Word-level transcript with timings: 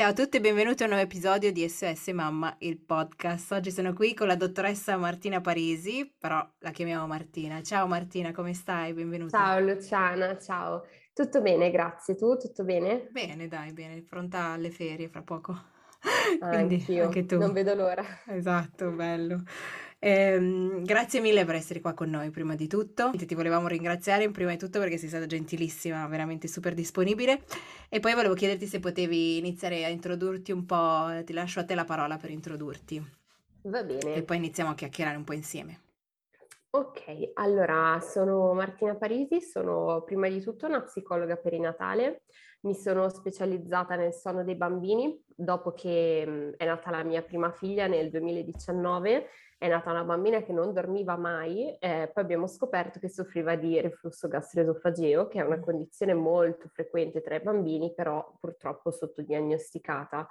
Ciao 0.00 0.08
a 0.08 0.14
tutti 0.14 0.38
e 0.38 0.40
benvenuti 0.40 0.80
a 0.80 0.86
un 0.86 0.92
nuovo 0.92 1.04
episodio 1.04 1.52
di 1.52 1.68
SOS 1.68 2.08
Mamma, 2.14 2.56
il 2.60 2.78
podcast. 2.78 3.52
Oggi 3.52 3.70
sono 3.70 3.92
qui 3.92 4.14
con 4.14 4.28
la 4.28 4.34
dottoressa 4.34 4.96
Martina 4.96 5.42
Parisi, 5.42 6.10
però 6.18 6.42
la 6.60 6.70
chiamiamo 6.70 7.06
Martina. 7.06 7.62
Ciao 7.62 7.86
Martina, 7.86 8.32
come 8.32 8.54
stai? 8.54 8.94
Benvenuta. 8.94 9.36
Ciao 9.36 9.60
Luciana, 9.60 10.38
ciao. 10.38 10.86
Tutto 11.12 11.42
bene, 11.42 11.70
grazie. 11.70 12.14
Tu 12.14 12.34
tutto 12.38 12.64
bene? 12.64 13.08
Bene, 13.10 13.46
dai, 13.46 13.74
bene. 13.74 14.00
Pronta 14.00 14.52
alle 14.52 14.70
ferie 14.70 15.10
fra 15.10 15.20
poco. 15.20 15.64
Quindi, 16.40 16.76
Anch'io, 16.76 17.04
anche 17.04 17.26
tu. 17.26 17.36
non 17.36 17.52
vedo 17.52 17.74
l'ora. 17.74 18.02
Esatto, 18.24 18.90
bello. 18.92 19.42
Eh, 20.02 20.80
grazie 20.82 21.20
mille 21.20 21.44
per 21.44 21.56
essere 21.56 21.82
qua 21.82 21.92
con 21.92 22.08
noi 22.08 22.30
prima 22.30 22.54
di 22.54 22.66
tutto. 22.66 23.10
Ti 23.14 23.34
volevamo 23.34 23.68
ringraziare 23.68 24.30
prima 24.30 24.50
di 24.50 24.56
tutto 24.56 24.78
perché 24.78 24.96
sei 24.96 25.10
stata 25.10 25.26
gentilissima, 25.26 26.06
veramente 26.06 26.48
super 26.48 26.72
disponibile. 26.72 27.42
E 27.90 28.00
poi 28.00 28.14
volevo 28.14 28.32
chiederti 28.32 28.66
se 28.66 28.80
potevi 28.80 29.36
iniziare 29.36 29.84
a 29.84 29.88
introdurti 29.88 30.52
un 30.52 30.64
po', 30.64 31.22
ti 31.24 31.34
lascio 31.34 31.60
a 31.60 31.64
te 31.64 31.74
la 31.74 31.84
parola 31.84 32.16
per 32.16 32.30
introdurti. 32.30 33.18
Va 33.64 33.82
bene. 33.82 34.14
E 34.14 34.22
poi 34.22 34.38
iniziamo 34.38 34.70
a 34.70 34.74
chiacchierare 34.74 35.18
un 35.18 35.24
po' 35.24 35.34
insieme. 35.34 35.80
Ok, 36.70 37.32
allora 37.34 37.98
sono 38.00 38.54
Martina 38.54 38.94
Parisi, 38.94 39.42
sono 39.42 40.02
prima 40.02 40.28
di 40.28 40.40
tutto 40.40 40.66
una 40.66 40.80
psicologa 40.80 41.36
perinatale, 41.36 42.22
mi 42.60 42.74
sono 42.74 43.08
specializzata 43.08 43.96
nel 43.96 44.14
sonno 44.14 44.44
dei 44.44 44.54
bambini 44.54 45.20
dopo 45.26 45.72
che 45.72 46.54
è 46.56 46.64
nata 46.64 46.90
la 46.90 47.02
mia 47.02 47.22
prima 47.22 47.50
figlia 47.50 47.88
nel 47.88 48.08
2019 48.08 49.26
è 49.60 49.68
nata 49.68 49.90
una 49.90 50.04
bambina 50.04 50.40
che 50.40 50.54
non 50.54 50.72
dormiva 50.72 51.18
mai, 51.18 51.76
eh, 51.80 52.10
poi 52.14 52.24
abbiamo 52.24 52.46
scoperto 52.46 52.98
che 52.98 53.10
soffriva 53.10 53.56
di 53.56 53.78
reflusso 53.78 54.26
gastroesofageo, 54.26 55.28
che 55.28 55.38
è 55.38 55.44
una 55.44 55.58
mm. 55.58 55.62
condizione 55.62 56.14
molto 56.14 56.68
frequente 56.72 57.20
tra 57.20 57.34
i 57.34 57.42
bambini, 57.42 57.92
però 57.94 58.38
purtroppo 58.40 58.90
sottodiagnosticata. 58.90 60.26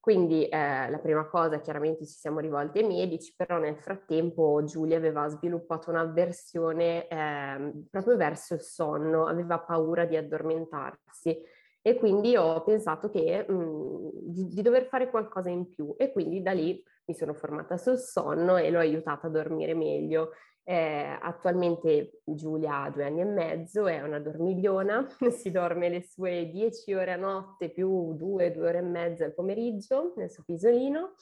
Quindi 0.00 0.48
eh, 0.48 0.90
la 0.90 0.98
prima 0.98 1.28
cosa, 1.28 1.60
chiaramente 1.60 2.04
ci 2.04 2.18
siamo 2.18 2.40
rivolti 2.40 2.78
ai 2.78 2.88
medici, 2.88 3.32
però 3.36 3.58
nel 3.58 3.78
frattempo 3.78 4.64
Giulia 4.64 4.96
aveva 4.96 5.28
sviluppato 5.28 5.90
un'avversione 5.90 7.06
eh, 7.06 7.72
proprio 7.88 8.16
verso 8.16 8.54
il 8.54 8.62
sonno, 8.62 9.26
aveva 9.26 9.60
paura 9.60 10.06
di 10.06 10.16
addormentarsi 10.16 11.40
e 11.82 11.96
quindi 11.96 12.36
ho 12.36 12.62
pensato 12.62 13.10
che, 13.10 13.44
mh, 13.46 13.52
mm, 13.52 14.08
di, 14.12 14.48
di, 14.48 14.62
dover 14.62 14.86
fare 14.86 15.10
qualcosa 15.10 15.50
in 15.50 15.68
più. 15.68 15.94
E 15.98 16.12
quindi 16.12 16.40
da 16.40 16.52
lì 16.52 16.80
mi 17.06 17.14
sono 17.14 17.34
formata 17.34 17.76
sul 17.76 17.98
sonno 17.98 18.56
e 18.56 18.70
l'ho 18.70 18.78
aiutata 18.78 19.26
a 19.26 19.30
dormire 19.30 19.74
meglio. 19.74 20.30
Eh, 20.64 21.18
attualmente 21.20 22.20
Giulia 22.24 22.82
ha 22.82 22.90
due 22.90 23.04
anni 23.04 23.20
e 23.20 23.24
mezzo, 23.24 23.88
è 23.88 24.00
una 24.00 24.20
dormigliona, 24.20 25.08
si 25.30 25.50
dorme 25.50 25.88
le 25.88 26.02
sue 26.04 26.48
dieci 26.48 26.94
ore 26.94 27.12
a 27.12 27.16
notte 27.16 27.70
più 27.70 28.14
due, 28.14 28.52
due 28.52 28.68
ore 28.68 28.78
e 28.78 28.82
mezza 28.82 29.24
al 29.24 29.34
pomeriggio 29.34 30.12
nel 30.16 30.30
suo 30.30 30.44
pisolino. 30.44 31.14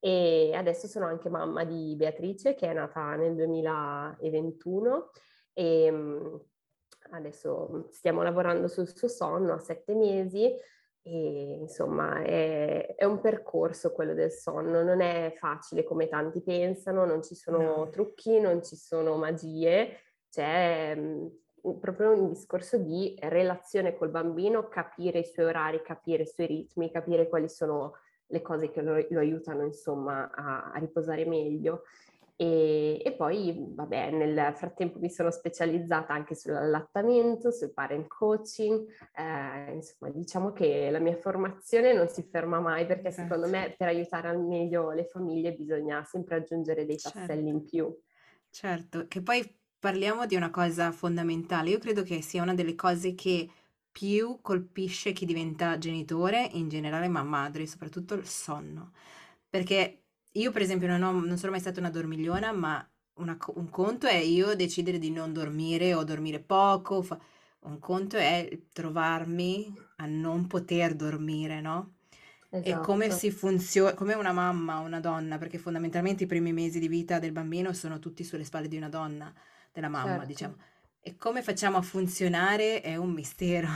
E 0.00 0.52
adesso 0.54 0.88
sono 0.88 1.06
anche 1.06 1.28
mamma 1.28 1.64
di 1.64 1.94
Beatrice 1.96 2.54
che 2.54 2.68
è 2.68 2.72
nata 2.72 3.14
nel 3.14 3.34
2021 3.34 5.10
e 5.52 6.40
adesso 7.10 7.88
stiamo 7.90 8.22
lavorando 8.22 8.68
sul 8.68 8.88
suo 8.88 9.08
sonno 9.08 9.54
a 9.54 9.58
sette 9.58 9.94
mesi 9.94 10.52
e 11.02 11.58
insomma 11.60 12.22
è, 12.22 12.94
è, 12.96 13.04
un 13.04 13.20
percorso 13.20 13.92
quello 13.92 14.12
del 14.12 14.30
sonno, 14.30 14.82
non 14.82 15.00
è 15.00 15.32
facile 15.36 15.82
come 15.82 16.08
tanti 16.08 16.42
pensano, 16.42 17.04
non 17.04 17.22
ci 17.22 17.34
sono 17.34 17.58
no. 17.58 17.88
trucchi, 17.88 18.38
non 18.40 18.62
ci 18.62 18.76
sono 18.76 19.16
magie, 19.16 20.00
c'è 20.30 20.94
mh, 20.94 21.78
proprio 21.80 22.12
un 22.12 22.28
discorso 22.28 22.76
di 22.76 23.16
relazione 23.20 23.96
col 23.96 24.10
bambino, 24.10 24.68
capire 24.68 25.20
i 25.20 25.24
suoi 25.24 25.46
orari, 25.46 25.82
capire 25.82 26.24
i 26.24 26.26
suoi 26.26 26.46
ritmi, 26.46 26.90
capire 26.90 27.28
quali 27.28 27.48
sono 27.48 27.94
le 28.26 28.42
cose 28.42 28.70
che 28.70 28.82
lo, 28.82 28.94
lo 29.08 29.18
aiutano 29.18 29.64
insomma 29.64 30.30
a, 30.30 30.72
a 30.72 30.78
riposare 30.78 31.24
meglio. 31.24 31.84
E, 32.40 33.02
e, 33.04 33.12
poi, 33.14 33.52
vabbè, 33.58 34.12
nel 34.12 34.54
frattempo 34.54 35.00
mi 35.00 35.10
sono 35.10 35.28
specializzata 35.28 36.14
anche 36.14 36.36
sull'allattamento, 36.36 37.50
sul 37.50 37.72
parent 37.72 38.06
coaching, 38.06 38.86
eh, 39.12 39.72
insomma, 39.72 40.12
diciamo 40.12 40.52
che 40.52 40.88
la 40.88 41.00
mia 41.00 41.16
formazione 41.16 41.92
non 41.92 42.06
si 42.06 42.22
ferma 42.22 42.60
mai 42.60 42.86
perché 42.86 43.10
certo. 43.10 43.22
secondo 43.22 43.48
me 43.48 43.74
per 43.76 43.88
aiutare 43.88 44.28
al 44.28 44.40
meglio 44.40 44.92
le 44.92 45.06
famiglie 45.06 45.52
bisogna 45.52 46.04
sempre 46.04 46.36
aggiungere 46.36 46.86
dei 46.86 46.96
tasselli 46.96 47.26
certo. 47.26 47.48
in 47.48 47.64
più. 47.64 47.98
Certo, 48.50 49.08
che 49.08 49.20
poi 49.20 49.58
parliamo 49.76 50.24
di 50.24 50.36
una 50.36 50.50
cosa 50.50 50.92
fondamentale. 50.92 51.70
Io 51.70 51.78
credo 51.78 52.04
che 52.04 52.22
sia 52.22 52.42
una 52.42 52.54
delle 52.54 52.76
cose 52.76 53.16
che 53.16 53.50
più 53.90 54.38
colpisce 54.42 55.10
chi 55.10 55.26
diventa 55.26 55.76
genitore, 55.76 56.48
in 56.52 56.68
generale 56.68 57.08
ma 57.08 57.24
madre, 57.24 57.66
soprattutto 57.66 58.14
il 58.14 58.26
sonno. 58.26 58.92
Perché 59.48 60.04
io 60.38 60.50
per 60.50 60.62
esempio 60.62 60.86
non, 60.86 61.02
ho, 61.02 61.12
non 61.12 61.36
sono 61.36 61.52
mai 61.52 61.60
stata 61.60 61.80
una 61.80 61.90
dormigliona, 61.90 62.52
ma 62.52 62.86
una, 63.14 63.36
un 63.54 63.68
conto 63.70 64.06
è 64.06 64.16
io 64.16 64.54
decidere 64.54 64.98
di 64.98 65.10
non 65.10 65.32
dormire 65.32 65.94
o 65.94 66.04
dormire 66.04 66.40
poco, 66.40 67.02
fa, 67.02 67.18
un 67.60 67.78
conto 67.78 68.16
è 68.16 68.48
trovarmi 68.72 69.76
a 69.96 70.06
non 70.06 70.46
poter 70.46 70.94
dormire, 70.94 71.60
no? 71.60 71.94
Esatto. 72.50 72.80
E 72.80 72.84
come 72.84 73.10
si 73.10 73.30
funziona, 73.30 73.92
come 73.94 74.14
una 74.14 74.32
mamma, 74.32 74.78
una 74.78 75.00
donna, 75.00 75.36
perché 75.36 75.58
fondamentalmente 75.58 76.24
i 76.24 76.26
primi 76.26 76.52
mesi 76.52 76.78
di 76.78 76.88
vita 76.88 77.18
del 77.18 77.32
bambino 77.32 77.72
sono 77.72 77.98
tutti 77.98 78.24
sulle 78.24 78.44
spalle 78.44 78.68
di 78.68 78.76
una 78.76 78.88
donna, 78.88 79.32
della 79.72 79.88
mamma, 79.88 80.10
certo. 80.10 80.26
diciamo. 80.26 80.56
E 81.00 81.16
come 81.16 81.42
facciamo 81.42 81.76
a 81.76 81.82
funzionare 81.82 82.80
è 82.80 82.96
un 82.96 83.10
mistero. 83.10 83.68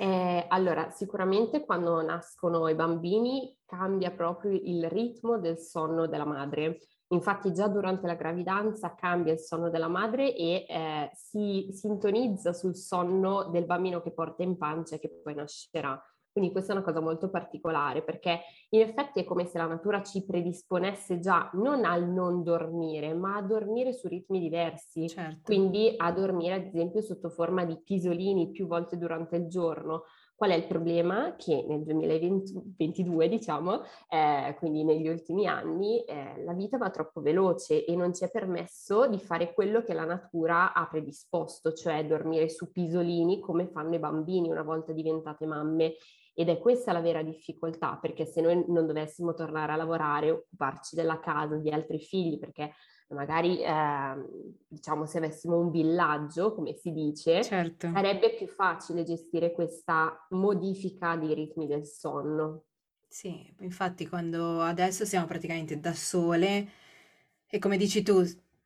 Eh, 0.00 0.46
allora, 0.48 0.88
sicuramente 0.88 1.62
quando 1.66 2.00
nascono 2.00 2.66
i 2.68 2.74
bambini 2.74 3.54
cambia 3.66 4.10
proprio 4.10 4.52
il 4.52 4.88
ritmo 4.88 5.38
del 5.38 5.58
sonno 5.58 6.06
della 6.06 6.24
madre. 6.24 6.78
Infatti 7.08 7.52
già 7.52 7.68
durante 7.68 8.06
la 8.06 8.14
gravidanza 8.14 8.94
cambia 8.94 9.34
il 9.34 9.40
sonno 9.40 9.68
della 9.68 9.88
madre 9.88 10.34
e 10.34 10.64
eh, 10.66 11.10
si 11.12 11.68
sintonizza 11.72 12.54
sul 12.54 12.76
sonno 12.76 13.50
del 13.50 13.66
bambino 13.66 14.00
che 14.00 14.12
porta 14.12 14.42
in 14.42 14.56
pancia 14.56 14.94
e 14.94 15.00
che 15.00 15.20
poi 15.22 15.34
nascerà. 15.34 16.02
Quindi 16.32 16.52
questa 16.52 16.72
è 16.72 16.76
una 16.76 16.84
cosa 16.84 17.00
molto 17.00 17.28
particolare 17.28 18.02
perché 18.02 18.40
in 18.70 18.80
effetti 18.80 19.20
è 19.20 19.24
come 19.24 19.46
se 19.46 19.58
la 19.58 19.66
natura 19.66 20.02
ci 20.02 20.24
predisponesse 20.24 21.18
già 21.18 21.50
non 21.54 21.84
al 21.84 22.08
non 22.08 22.42
dormire, 22.42 23.14
ma 23.14 23.36
a 23.36 23.42
dormire 23.42 23.92
su 23.92 24.06
ritmi 24.06 24.38
diversi. 24.38 25.08
Certo. 25.08 25.40
Quindi 25.44 25.92
a 25.96 26.12
dormire 26.12 26.54
ad 26.54 26.66
esempio 26.66 27.00
sotto 27.00 27.30
forma 27.30 27.64
di 27.64 27.80
pisolini 27.82 28.50
più 28.50 28.66
volte 28.66 28.96
durante 28.96 29.36
il 29.36 29.48
giorno. 29.48 30.04
Qual 30.40 30.52
è 30.52 30.54
il 30.54 30.66
problema? 30.66 31.34
Che 31.36 31.66
nel 31.68 31.82
2022, 31.82 33.28
diciamo, 33.28 33.82
eh, 34.08 34.56
quindi 34.58 34.84
negli 34.84 35.06
ultimi 35.06 35.46
anni, 35.46 36.02
eh, 36.04 36.42
la 36.42 36.54
vita 36.54 36.78
va 36.78 36.88
troppo 36.88 37.20
veloce 37.20 37.84
e 37.84 37.94
non 37.94 38.14
ci 38.14 38.24
è 38.24 38.30
permesso 38.30 39.06
di 39.06 39.18
fare 39.18 39.52
quello 39.52 39.82
che 39.82 39.92
la 39.92 40.06
natura 40.06 40.72
ha 40.72 40.86
predisposto, 40.86 41.74
cioè 41.74 42.06
dormire 42.06 42.48
su 42.48 42.72
pisolini 42.72 43.38
come 43.38 43.66
fanno 43.66 43.96
i 43.96 43.98
bambini 43.98 44.48
una 44.48 44.62
volta 44.62 44.92
diventate 44.92 45.44
mamme. 45.44 45.96
Ed 46.32 46.48
è 46.48 46.58
questa 46.58 46.92
la 46.92 47.00
vera 47.00 47.22
difficoltà, 47.22 47.98
perché 48.00 48.24
se 48.24 48.40
noi 48.40 48.64
non 48.68 48.86
dovessimo 48.86 49.34
tornare 49.34 49.72
a 49.72 49.76
lavorare, 49.76 50.30
occuparci 50.30 50.94
della 50.94 51.20
casa, 51.20 51.56
di 51.56 51.70
altri 51.70 51.98
figli, 51.98 52.38
perché 52.38 52.72
magari 53.08 53.60
eh, 53.60 54.14
diciamo 54.68 55.04
se 55.06 55.18
avessimo 55.18 55.58
un 55.58 55.70
villaggio, 55.70 56.54
come 56.54 56.74
si 56.74 56.92
dice, 56.92 57.42
certo. 57.42 57.90
sarebbe 57.92 58.34
più 58.34 58.46
facile 58.46 59.02
gestire 59.02 59.52
questa 59.52 60.26
modifica 60.30 61.16
dei 61.16 61.34
ritmi 61.34 61.66
del 61.66 61.84
sonno. 61.84 62.64
Sì, 63.08 63.52
infatti 63.60 64.06
quando 64.06 64.60
adesso 64.60 65.04
siamo 65.04 65.26
praticamente 65.26 65.80
da 65.80 65.92
sole 65.92 66.68
e 67.46 67.58
come 67.58 67.76
dici 67.76 68.02
tu, 68.02 68.22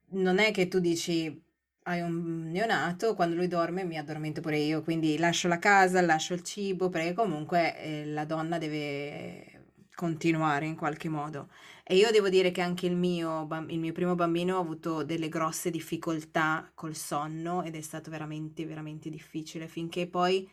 non 0.08 0.38
è 0.38 0.50
che 0.52 0.68
tu 0.68 0.78
dici 0.80 1.42
hai 1.84 2.00
un 2.00 2.50
neonato, 2.50 3.14
quando 3.14 3.34
lui 3.36 3.46
dorme 3.48 3.84
mi 3.84 3.98
addormento 3.98 4.40
pure 4.40 4.58
io, 4.58 4.82
quindi 4.82 5.18
lascio 5.18 5.48
la 5.48 5.58
casa, 5.58 6.00
lascio 6.00 6.34
il 6.34 6.42
cibo, 6.42 6.88
perché 6.88 7.12
comunque 7.12 7.78
eh, 7.78 8.04
la 8.06 8.24
donna 8.24 8.58
deve 8.58 9.62
continuare 9.94 10.66
in 10.66 10.76
qualche 10.76 11.08
modo. 11.08 11.48
E 11.84 11.96
io 11.96 12.10
devo 12.10 12.28
dire 12.28 12.50
che 12.50 12.60
anche 12.62 12.86
il 12.86 12.96
mio, 12.96 13.46
il 13.68 13.78
mio 13.78 13.92
primo 13.92 14.14
bambino 14.14 14.56
ha 14.56 14.60
avuto 14.60 15.04
delle 15.04 15.28
grosse 15.28 15.70
difficoltà 15.70 16.70
col 16.74 16.94
sonno 16.96 17.62
ed 17.62 17.76
è 17.76 17.80
stato 17.82 18.10
veramente, 18.10 18.64
veramente 18.66 19.10
difficile 19.10 19.68
finché 19.68 20.06
poi 20.08 20.48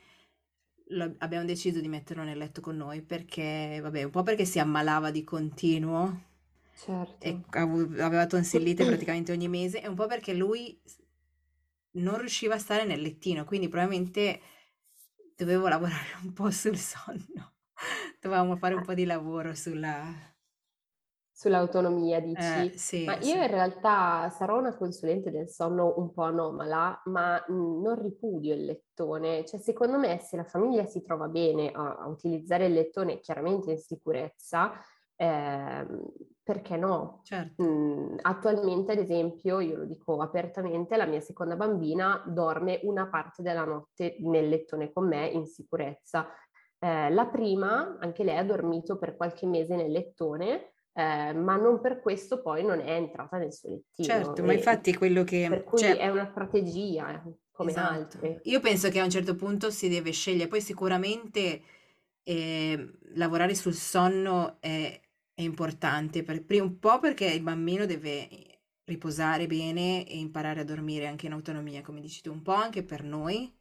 abbiamo 1.20 1.46
deciso 1.46 1.80
di 1.80 1.88
metterlo 1.88 2.24
nel 2.24 2.38
letto 2.38 2.62
con 2.62 2.76
noi 2.76 3.02
perché, 3.02 3.80
vabbè, 3.82 4.04
un 4.04 4.12
po' 4.12 4.24
perché 4.24 4.46
si 4.46 4.60
ammalava 4.60 5.10
di 5.12 5.24
continuo 5.24 6.22
e 7.20 7.40
Certo. 7.44 7.46
aveva 7.52 8.26
tonsillite 8.26 8.86
praticamente 8.86 9.32
ogni 9.32 9.48
mese 9.48 9.82
e 9.82 9.88
un 9.88 9.96
po' 9.96 10.08
perché 10.08 10.34
lui 10.34 10.80
non 11.94 12.18
riusciva 12.20 12.56
a 12.56 12.60
stare 12.60 12.86
nel 12.86 13.02
lettino, 13.02 13.46
quindi 13.46 13.68
probabilmente 13.68 14.42
dovevo 15.36 15.68
lavorare 15.68 16.18
un 16.24 16.34
po' 16.34 16.52
sul 16.52 16.78
sonno. 16.78 17.56
Dovevamo 18.20 18.56
fare 18.58 18.76
un 18.76 18.82
Eh, 18.82 18.84
po' 18.84 18.94
di 18.94 19.06
lavoro 19.06 19.54
sulla... 19.56 20.04
Sull'autonomia 21.34 22.20
Eh, 22.34 22.72
dici? 22.72 22.72
sì, 22.76 23.04
Ma 23.04 23.18
io 23.20 23.36
sì. 23.36 23.42
in 23.42 23.48
realtà 23.48 24.30
sarò 24.30 24.60
una 24.60 24.76
consulente 24.78 25.32
del 25.32 25.50
sonno 25.50 25.96
un 25.98 26.12
po' 26.12 26.22
anomala, 26.24 27.02
ma 27.06 27.44
non 27.48 28.00
ripudio 28.00 28.54
il 28.54 28.66
lettone. 28.66 29.44
Cioè, 29.46 29.60
secondo 29.60 29.98
me, 29.98 30.20
se 30.20 30.38
la 30.38 30.44
famiglia 30.44 30.86
si 30.86 31.02
trova 31.02 31.28
bene 31.28 31.72
a, 31.72 31.96
a 31.96 32.08
utilizzare 32.08 32.68
il 32.68 32.74
lettone 32.74 33.20
chiaramente 33.20 33.72
in 33.72 33.78
sicurezza, 33.80 34.74
ehm, 35.22 36.02
perché 36.44 36.78
no? 36.78 37.20
Certo, 37.24 37.64
Mm, 37.64 38.16
attualmente, 38.22 38.94
ad 38.94 38.98
esempio, 38.98 39.60
io 39.60 39.78
lo 39.78 39.86
dico 39.86 40.20
apertamente, 40.22 40.98
la 40.98 41.06
mia 41.06 41.20
seconda 41.20 41.56
bambina 41.56 42.24
dorme 42.26 42.80
una 42.84 43.08
parte 43.08 43.44
della 43.44 43.66
notte 43.66 44.16
nel 44.22 44.50
lettone 44.50 44.92
con 44.92 45.08
me 45.08 45.28
in 45.28 45.46
sicurezza. 45.46 46.28
Eh, 46.80 47.12
la 47.12 47.28
prima, 47.28 47.98
anche 48.00 48.24
lei 48.24 48.38
ha 48.38 48.44
dormito 48.44 48.98
per 48.98 49.16
qualche 49.16 49.46
mese 49.46 49.76
nel 49.76 49.92
lettone, 49.92 50.74
eh, 50.94 51.34
ma 51.34 51.56
non 51.56 51.80
per 51.82 52.02
questo 52.02 52.42
poi 52.42 52.64
non 52.64 52.80
è 52.80 52.94
entrata 52.96 53.38
nel 53.38 53.54
suo 53.54 53.70
lettino. 53.70 54.08
certo, 54.08 54.44
ma 54.44 54.52
E 54.54 54.56
infatti 54.56 54.94
quello 54.96 55.24
per 55.24 55.30
che... 55.30 55.64
cui 55.64 55.80
Cioè, 55.80 55.98
è 55.98 56.10
una 56.10 56.26
strategia, 56.32 57.24
eh, 57.24 57.34
come 57.52 57.70
esatto. 57.72 57.94
altre. 57.94 58.42
Io 58.46 58.60
penso 58.60 58.90
che 58.90 59.00
a 59.00 59.04
un 59.04 59.10
certo 59.12 59.36
punto 59.36 59.70
si 59.70 59.88
deve 59.88 60.12
scegliere, 60.12 60.48
poi 60.48 60.62
sicuramente 60.62 61.62
eh, 62.24 62.92
lavorare 63.16 63.56
sul 63.56 63.74
sonno 63.74 64.58
è, 64.60 65.00
è 65.44 65.46
importante, 65.46 66.24
per, 66.24 66.44
un 66.62 66.80
po' 66.80 67.00
perché 67.00 67.26
il 67.26 67.42
bambino 67.42 67.86
deve 67.86 68.28
riposare 68.86 69.48
bene 69.48 70.06
e 70.08 70.18
imparare 70.18 70.62
a 70.62 70.64
dormire 70.64 71.08
anche 71.08 71.26
in 71.28 71.34
autonomia, 71.34 71.82
come 71.82 72.02
dici 72.02 72.22
tu, 72.22 72.32
un 72.32 72.42
po' 72.42 72.54
anche 72.54 72.84
per 72.84 73.04
noi. 73.04 73.54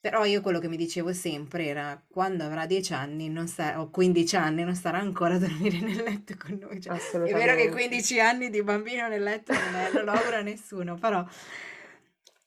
Però 0.00 0.24
io 0.24 0.40
quello 0.40 0.60
che 0.60 0.68
mi 0.68 0.78
dicevo 0.78 1.12
sempre 1.12 1.66
era 1.66 2.02
quando 2.08 2.44
avrà 2.44 2.64
10 2.64 2.94
anni 2.94 3.28
non 3.28 3.46
sta- 3.46 3.78
o 3.80 3.90
15 3.90 4.34
anni 4.34 4.64
non 4.64 4.74
starà 4.74 4.98
ancora 4.98 5.34
a 5.34 5.38
dormire 5.38 5.78
nel 5.84 6.02
letto 6.02 6.34
con 6.38 6.58
noi. 6.58 6.80
Cioè, 6.80 6.94
è 7.22 7.32
vero 7.34 7.54
che 7.54 7.68
Assolutamente. 7.68 7.68
15 7.68 8.20
anni 8.20 8.50
di 8.50 8.62
bambino 8.62 9.08
nel 9.08 9.22
letto 9.22 9.52
non, 9.52 9.74
è- 9.74 9.92
lo 10.02 10.10
auguro 10.12 10.36
a 10.36 10.40
nessuno, 10.40 10.96
però 10.96 11.26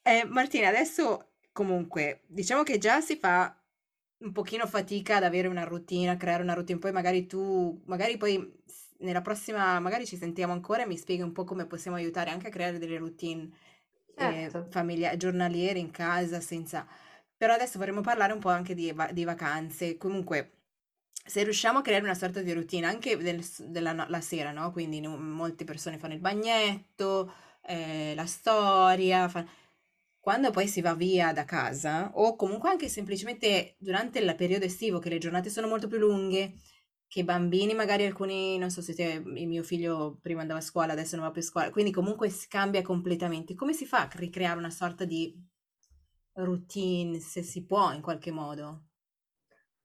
eh, 0.03 0.25
Martina, 0.25 0.67
adesso 0.67 1.33
comunque 1.51 2.21
diciamo 2.27 2.63
che 2.63 2.77
già 2.77 2.99
si 3.01 3.15
fa 3.17 3.55
un 4.23 4.31
pochino 4.31 4.65
fatica 4.67 5.17
ad 5.17 5.23
avere 5.23 5.47
una 5.47 5.63
routine, 5.65 6.09
a 6.11 6.17
creare 6.17 6.43
una 6.43 6.53
routine, 6.53 6.79
poi 6.79 6.91
magari 6.91 7.25
tu, 7.27 7.81
magari 7.85 8.17
poi 8.17 8.51
nella 8.99 9.21
prossima, 9.21 9.79
magari 9.79 10.05
ci 10.05 10.17
sentiamo 10.17 10.53
ancora 10.53 10.83
e 10.83 10.87
mi 10.87 10.97
spieghi 10.97 11.21
un 11.21 11.33
po' 11.33 11.43
come 11.43 11.65
possiamo 11.65 11.97
aiutare 11.97 12.29
anche 12.31 12.47
a 12.47 12.49
creare 12.51 12.77
delle 12.79 12.97
routine 12.97 13.49
eh, 14.15 14.49
Certo. 14.51 14.59
familiari, 14.69 15.17
giornaliere 15.17 15.79
in 15.79 15.91
casa, 15.91 16.39
senza... 16.39 16.87
Però 17.37 17.53
adesso 17.53 17.77
vorremmo 17.79 18.01
parlare 18.01 18.31
un 18.33 18.39
po' 18.39 18.49
anche 18.49 18.73
di, 18.75 18.91
va- 18.93 19.11
di 19.11 19.25
vacanze. 19.25 19.97
Comunque, 19.97 20.51
se 21.25 21.43
riusciamo 21.43 21.79
a 21.79 21.81
creare 21.81 22.03
una 22.03 22.13
sorta 22.15 22.41
di 22.41 22.51
routine 22.53 22.85
anche 22.85 23.15
del- 23.17 23.43
della 23.67 23.93
la 24.07 24.21
sera, 24.21 24.51
no? 24.51 24.71
Quindi 24.71 24.99
no- 24.99 25.17
molte 25.17 25.63
persone 25.63 25.97
fanno 25.97 26.13
il 26.13 26.19
bagnetto, 26.19 27.31
eh, 27.65 28.13
la 28.15 28.25
storia, 28.25 29.27
fa- 29.29 29.45
quando 30.23 30.51
poi 30.51 30.69
si 30.69 30.79
va 30.79 30.93
via 30.95 31.33
da 31.33 31.43
casa, 31.43 32.09
o 32.13 32.37
comunque 32.37 32.69
anche 32.69 32.87
semplicemente 32.87 33.75
durante 33.77 34.19
il 34.19 34.35
periodo 34.37 34.63
estivo, 34.63 34.97
che 34.97 35.09
le 35.09 35.17
giornate 35.17 35.49
sono 35.49 35.67
molto 35.67 35.87
più 35.87 35.97
lunghe, 35.97 36.53
che 37.09 37.19
i 37.19 37.23
bambini, 37.25 37.73
magari 37.73 38.05
alcuni, 38.05 38.57
non 38.57 38.69
so 38.69 38.81
se 38.81 38.93
te, 38.93 39.19
mio 39.19 39.63
figlio 39.63 40.19
prima 40.21 40.39
andava 40.39 40.61
a 40.61 40.63
scuola, 40.63 40.93
adesso 40.93 41.17
non 41.17 41.25
va 41.25 41.31
più 41.31 41.41
a 41.41 41.43
scuola, 41.43 41.71
quindi 41.71 41.91
comunque 41.91 42.29
si 42.29 42.47
cambia 42.47 42.81
completamente. 42.81 43.53
Come 43.53 43.73
si 43.73 43.85
fa 43.85 44.03
a 44.03 44.09
ricreare 44.13 44.57
una 44.57 44.69
sorta 44.69 45.03
di 45.03 45.37
routine, 46.35 47.19
se 47.19 47.43
si 47.43 47.65
può 47.65 47.91
in 47.91 48.01
qualche 48.01 48.31
modo? 48.31 48.83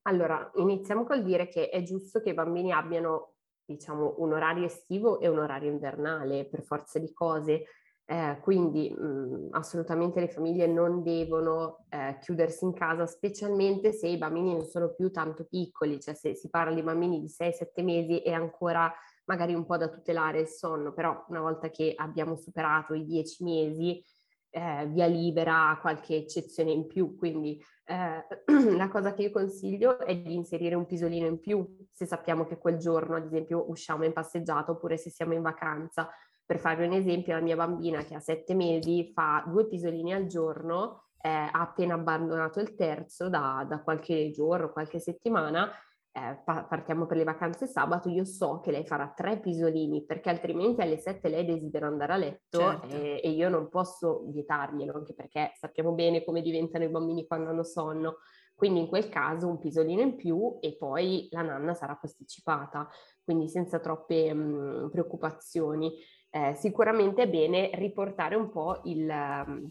Allora, 0.03 0.53
iniziamo 0.55 1.03
col 1.03 1.25
dire 1.25 1.49
che 1.49 1.69
è 1.69 1.83
giusto 1.83 2.21
che 2.21 2.31
i 2.31 2.35
bambini 2.35 2.71
abbiano, 2.71 3.35
diciamo, 3.65 4.15
un 4.19 4.35
orario 4.35 4.67
estivo 4.67 5.19
e 5.19 5.27
un 5.27 5.41
orario 5.41 5.69
invernale 5.69 6.47
per 6.47 6.63
forza 6.63 7.01
di 7.01 7.13
cose. 7.13 7.65
Eh, 8.11 8.39
quindi 8.41 8.89
mh, 8.91 9.49
assolutamente 9.51 10.19
le 10.19 10.29
famiglie 10.29 10.67
non 10.67 11.03
devono 11.03 11.85
eh, 11.91 12.17
chiudersi 12.21 12.65
in 12.65 12.73
casa, 12.73 13.05
specialmente 13.07 13.93
se 13.93 14.09
i 14.09 14.17
bambini 14.17 14.55
non 14.55 14.65
sono 14.65 14.95
più 14.95 15.11
tanto 15.11 15.45
piccoli, 15.45 16.01
cioè 16.01 16.15
se 16.15 16.35
si 16.35 16.49
parla 16.49 16.75
di 16.75 16.83
bambini 16.83 17.21
di 17.21 17.29
6-7 17.29 17.83
mesi 17.83 18.19
è 18.21 18.33
ancora 18.33 18.91
magari 19.27 19.53
un 19.53 19.67
po' 19.67 19.77
da 19.77 19.91
tutelare 19.91 20.41
il 20.41 20.49
sonno, 20.49 20.95
però 20.95 21.23
una 21.29 21.41
volta 21.41 21.69
che 21.69 21.93
abbiamo 21.95 22.35
superato 22.37 22.95
i 22.95 23.05
10 23.05 23.45
mesi, 23.45 24.03
eh, 24.51 24.87
via 24.87 25.07
libera 25.07 25.69
a 25.69 25.79
qualche 25.79 26.17
eccezione 26.17 26.71
in 26.73 26.87
più, 26.87 27.15
quindi 27.17 27.63
eh, 27.85 28.27
la 28.75 28.89
cosa 28.89 29.13
che 29.13 29.23
io 29.23 29.31
consiglio 29.31 29.99
è 29.99 30.17
di 30.17 30.35
inserire 30.35 30.75
un 30.75 30.87
pisolino 30.87 31.27
in 31.27 31.39
più 31.41 31.87
se 31.93 32.07
sappiamo 32.07 32.47
che 32.47 32.57
quel 32.59 32.79
giorno, 32.79 33.17
ad 33.17 33.27
esempio, 33.27 33.69
usciamo 33.69 34.05
in 34.05 34.13
passeggiata 34.15 34.71
oppure 34.73 34.97
se 34.97 35.11
siamo 35.11 35.35
in 35.35 35.43
vacanza. 35.43 36.09
Per 36.49 36.59
farvi 36.59 36.87
un 36.87 36.95
esempio, 36.95 37.35
la 37.35 37.43
mia 37.43 37.57
bambina 37.57 38.03
che 38.05 38.15
ha 38.15 38.21
sette 38.21 38.55
mesi 38.55 39.13
fa 39.13 39.45
due 39.47 39.67
pisolini 39.67 40.15
al 40.15 40.25
giorno, 40.25 41.09
eh, 41.21 41.29
ha 41.29 41.61
appena 41.61 41.93
abbandonato 41.93 42.59
il 42.59 42.75
terzo 42.75 43.29
da, 43.29 43.67
da 43.69 43.83
qualche 43.83 44.31
giorno, 44.31 44.73
qualche 44.73 44.99
settimana. 44.99 45.71
Eh, 46.11 46.41
pa- 46.43 46.65
partiamo 46.65 47.05
per 47.05 47.19
le 47.19 47.25
vacanze 47.25 47.67
sabato, 47.67 48.09
io 48.09 48.25
so 48.25 48.61
che 48.61 48.71
lei 48.71 48.87
farà 48.87 49.13
tre 49.15 49.41
pisolini 49.41 50.07
perché 50.07 50.31
altrimenti 50.31 50.81
alle 50.81 50.97
sette 50.97 51.29
lei 51.29 51.45
desidera 51.45 51.87
andare 51.87 52.13
a 52.15 52.17
letto 52.17 52.59
Certo. 52.59 52.87
e, 52.89 53.21
e 53.23 53.29
io 53.29 53.51
non 53.51 53.69
posso 53.69 54.25
vietarglielo, 54.29 54.95
anche 54.95 55.13
perché 55.13 55.53
sappiamo 55.55 55.93
bene 55.93 56.25
come 56.25 56.41
diventano 56.41 56.85
i 56.85 56.89
bambini 56.89 57.27
quando 57.27 57.51
hanno 57.51 57.63
sonno. 57.63 58.17
Quindi 58.55 58.81
in 58.81 58.89
quel 58.89 59.09
caso 59.11 59.47
un 59.47 59.59
pisolino 59.59 60.01
in 60.01 60.17
più 60.17 60.57
e 60.61 60.77
poi 60.77 61.29
la 61.31 61.43
nanna 61.43 61.75
sarà 61.75 61.95
posticipata, 61.95 62.89
quindi 63.23 63.49
senza 63.49 63.79
troppe 63.79 64.33
mh, 64.33 64.89
preoccupazioni. 64.91 65.93
Eh, 66.39 66.55
sicuramente 66.55 67.23
è 67.23 67.29
bene 67.29 67.71
riportare 67.75 68.37
un 68.37 68.49
po' 68.51 68.81
il, 68.85 69.09
um, 69.09 69.69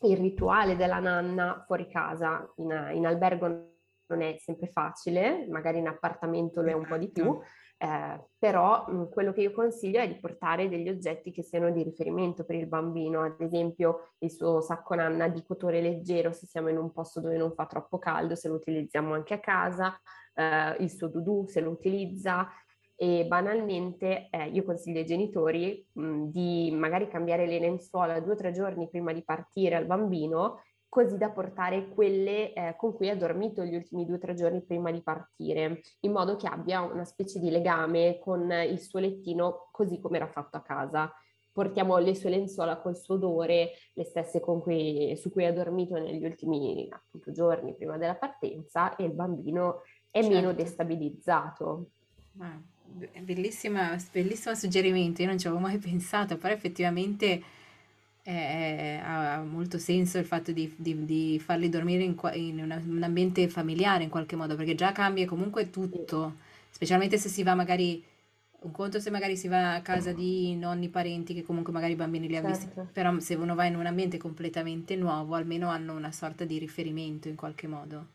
il 0.00 0.16
rituale 0.16 0.74
della 0.74 0.98
nanna 0.98 1.62
fuori 1.66 1.86
casa. 1.88 2.50
In, 2.56 2.90
in 2.94 3.06
albergo 3.06 3.46
non 4.06 4.22
è 4.22 4.36
sempre 4.38 4.68
facile, 4.68 5.46
magari 5.50 5.78
in 5.78 5.88
appartamento 5.88 6.62
lo 6.62 6.68
è 6.68 6.72
un 6.72 6.86
po' 6.86 6.96
di 6.96 7.10
più, 7.10 7.38
Esatto. 7.76 8.24
eh, 8.24 8.28
però 8.38 8.86
mh, 8.86 9.10
quello 9.10 9.32
che 9.32 9.42
io 9.42 9.52
consiglio 9.52 10.00
è 10.00 10.08
di 10.08 10.14
portare 10.14 10.68
degli 10.68 10.88
oggetti 10.88 11.32
che 11.32 11.42
siano 11.42 11.70
di 11.70 11.82
riferimento 11.82 12.44
per 12.44 12.56
il 12.56 12.66
bambino, 12.66 13.22
ad 13.22 13.40
esempio 13.40 14.12
il 14.18 14.30
suo 14.30 14.60
sacco 14.60 14.94
nanna 14.94 15.28
di 15.28 15.42
cotone 15.44 15.82
leggero 15.82 16.32
se 16.32 16.46
siamo 16.46 16.68
in 16.68 16.78
un 16.78 16.92
posto 16.92 17.20
dove 17.20 17.36
non 17.36 17.52
fa 17.52 17.66
troppo 17.66 17.98
caldo, 17.98 18.36
se 18.36 18.48
lo 18.48 18.54
utilizziamo 18.54 19.12
anche 19.12 19.34
a 19.34 19.40
casa, 19.40 20.00
eh, 20.34 20.76
il 20.78 20.90
suo 20.90 21.08
dudù 21.08 21.44
se 21.48 21.60
lo 21.60 21.70
utilizza 21.70 22.48
e 22.96 23.26
banalmente 23.26 24.28
eh, 24.30 24.48
io 24.48 24.64
consiglio 24.64 25.00
ai 25.00 25.06
genitori 25.06 25.86
mh, 25.92 26.24
di 26.30 26.70
magari 26.74 27.08
cambiare 27.08 27.46
le 27.46 27.58
lenzuola 27.58 28.18
due 28.20 28.32
o 28.32 28.36
tre 28.36 28.52
giorni 28.52 28.88
prima 28.88 29.12
di 29.12 29.22
partire 29.22 29.76
al 29.76 29.84
bambino 29.84 30.62
così 30.88 31.18
da 31.18 31.30
portare 31.30 31.88
quelle 31.88 32.54
eh, 32.54 32.74
con 32.78 32.94
cui 32.94 33.10
ha 33.10 33.16
dormito 33.16 33.62
gli 33.64 33.74
ultimi 33.74 34.06
due 34.06 34.16
o 34.16 34.18
tre 34.18 34.32
giorni 34.32 34.62
prima 34.62 34.90
di 34.90 35.02
partire, 35.02 35.82
in 36.00 36.12
modo 36.12 36.36
che 36.36 36.46
abbia 36.46 36.80
una 36.80 37.04
specie 37.04 37.38
di 37.38 37.50
legame 37.50 38.18
con 38.18 38.50
il 38.50 38.80
suo 38.80 38.98
lettino 38.98 39.68
così 39.72 40.00
come 40.00 40.16
era 40.16 40.26
fatto 40.26 40.56
a 40.56 40.62
casa. 40.62 41.12
Portiamo 41.52 41.98
le 41.98 42.14
sue 42.14 42.30
lenzuola 42.30 42.78
col 42.78 42.96
suo 42.96 43.16
odore, 43.16 43.72
le 43.92 44.04
stesse 44.04 44.40
cui, 44.40 45.14
su 45.16 45.30
cui 45.30 45.44
ha 45.44 45.52
dormito 45.52 45.98
negli 45.98 46.24
ultimi 46.24 46.88
appunto, 46.90 47.30
giorni 47.30 47.74
prima 47.74 47.98
della 47.98 48.14
partenza 48.14 48.96
e 48.96 49.04
il 49.04 49.12
bambino 49.12 49.82
è 50.10 50.22
certo. 50.22 50.34
meno 50.34 50.52
destabilizzato. 50.54 51.90
Ah, 52.38 52.58
bellissima, 53.20 53.96
bellissimo 54.12 54.54
suggerimento, 54.54 55.22
io 55.22 55.28
non 55.28 55.38
ci 55.38 55.46
avevo 55.46 55.62
mai 55.62 55.78
pensato, 55.78 56.36
però 56.36 56.54
effettivamente 56.54 57.42
eh, 58.22 59.00
ha 59.02 59.40
molto 59.42 59.78
senso 59.78 60.18
il 60.18 60.24
fatto 60.24 60.50
di, 60.50 60.72
di, 60.76 61.04
di 61.04 61.38
farli 61.38 61.68
dormire 61.68 62.02
in, 62.02 62.16
in 62.34 62.60
una, 62.60 62.82
un 62.84 63.02
ambiente 63.02 63.48
familiare 63.48 64.02
in 64.02 64.10
qualche 64.10 64.34
modo, 64.34 64.56
perché 64.56 64.74
già 64.74 64.90
cambia 64.92 65.26
comunque 65.26 65.70
tutto, 65.70 66.36
specialmente 66.70 67.18
se 67.18 67.28
si 67.28 67.44
va 67.44 67.54
magari, 67.54 68.02
un 68.60 68.72
conto 68.72 68.98
se 68.98 69.10
magari 69.10 69.36
si 69.36 69.46
va 69.46 69.74
a 69.74 69.80
casa 69.80 70.12
di 70.12 70.56
nonni, 70.56 70.88
parenti 70.88 71.34
che 71.34 71.44
comunque 71.44 71.72
magari 71.72 71.92
i 71.92 71.96
bambini 71.96 72.26
li 72.26 72.34
certo. 72.34 72.48
ha 72.48 72.50
visti, 72.50 72.68
però 72.92 73.16
se 73.20 73.34
uno 73.34 73.54
va 73.54 73.66
in 73.66 73.76
un 73.76 73.86
ambiente 73.86 74.18
completamente 74.18 74.96
nuovo, 74.96 75.34
almeno 75.34 75.68
hanno 75.68 75.94
una 75.94 76.10
sorta 76.10 76.44
di 76.44 76.58
riferimento 76.58 77.28
in 77.28 77.36
qualche 77.36 77.68
modo. 77.68 78.14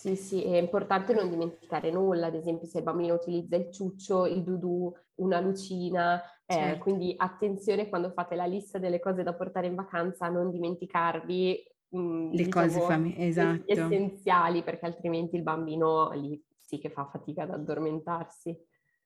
Sì, 0.00 0.16
sì, 0.16 0.42
è 0.42 0.56
importante 0.56 1.12
non 1.12 1.28
dimenticare 1.28 1.90
nulla, 1.90 2.28
ad 2.28 2.34
esempio 2.34 2.66
se 2.66 2.78
il 2.78 2.84
bambino 2.84 3.14
utilizza 3.14 3.56
il 3.56 3.70
ciuccio, 3.70 4.24
il 4.24 4.42
dudù, 4.42 4.90
una 5.16 5.40
lucina, 5.40 6.22
eh, 6.46 6.54
certo. 6.54 6.82
quindi 6.82 7.14
attenzione 7.18 7.88
quando 7.90 8.10
fate 8.10 8.34
la 8.34 8.46
lista 8.46 8.78
delle 8.78 8.98
cose 8.98 9.22
da 9.22 9.34
portare 9.34 9.66
in 9.66 9.74
vacanza 9.74 10.28
non 10.28 10.50
dimenticarvi 10.50 11.62
mh, 11.88 12.00
mm, 12.00 12.32
le 12.32 12.44
diciamo, 12.44 12.66
cose 12.66 12.80
fam- 12.80 13.14
esatto. 13.14 13.62
essenziali 13.66 14.62
perché 14.62 14.86
altrimenti 14.86 15.36
il 15.36 15.42
bambino 15.42 16.12
lì 16.12 16.42
sì 16.56 16.78
che 16.78 16.88
fa 16.88 17.04
fatica 17.04 17.42
ad 17.42 17.50
addormentarsi. 17.50 18.56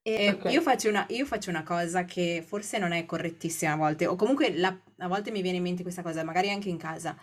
E 0.00 0.30
okay. 0.30 0.52
io, 0.52 0.60
faccio 0.60 0.90
una, 0.90 1.06
io, 1.08 1.24
faccio 1.24 1.50
una, 1.50 1.62
cosa 1.62 2.04
che 2.04 2.44
forse 2.46 2.78
non 2.78 2.92
è 2.92 3.04
correttissima 3.04 3.72
a 3.72 3.76
volte, 3.76 4.06
o 4.06 4.16
comunque 4.16 4.54
la, 4.54 4.78
a 4.98 5.08
volte 5.08 5.30
mi 5.30 5.40
viene 5.40 5.56
in 5.56 5.62
mente 5.62 5.82
questa 5.82 6.02
cosa, 6.02 6.22
magari 6.22 6.50
anche 6.50 6.68
in 6.68 6.76
casa. 6.76 7.16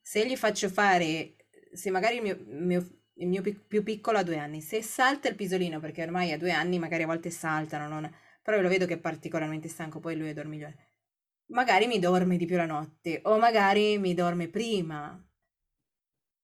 Se 0.00 0.26
gli 0.26 0.36
faccio 0.36 0.68
fare, 0.68 1.36
se 1.72 1.90
magari 1.90 2.16
il 2.16 2.22
mio, 2.22 2.38
mio, 2.46 2.97
il 3.18 3.28
mio 3.28 3.42
più 3.42 3.82
piccolo 3.82 4.18
ha 4.18 4.22
due 4.22 4.38
anni, 4.38 4.60
se 4.60 4.82
salta 4.82 5.28
il 5.28 5.34
pisolino, 5.34 5.80
perché 5.80 6.02
ormai 6.02 6.32
a 6.32 6.38
due 6.38 6.52
anni 6.52 6.78
magari 6.78 7.02
a 7.02 7.06
volte 7.06 7.30
saltano, 7.30 7.88
non, 7.88 8.10
però 8.42 8.56
io 8.56 8.62
lo 8.62 8.68
vedo 8.68 8.86
che 8.86 8.94
è 8.94 8.98
particolarmente 8.98 9.68
stanco, 9.68 10.00
poi 10.00 10.16
lui 10.16 10.28
è 10.28 10.34
dormiglione. 10.34 10.86
Magari 11.50 11.86
mi 11.86 11.98
dorme 11.98 12.36
di 12.36 12.46
più 12.46 12.56
la 12.56 12.66
notte, 12.66 13.20
o 13.24 13.38
magari 13.38 13.98
mi 13.98 14.14
dorme 14.14 14.48
prima. 14.48 15.20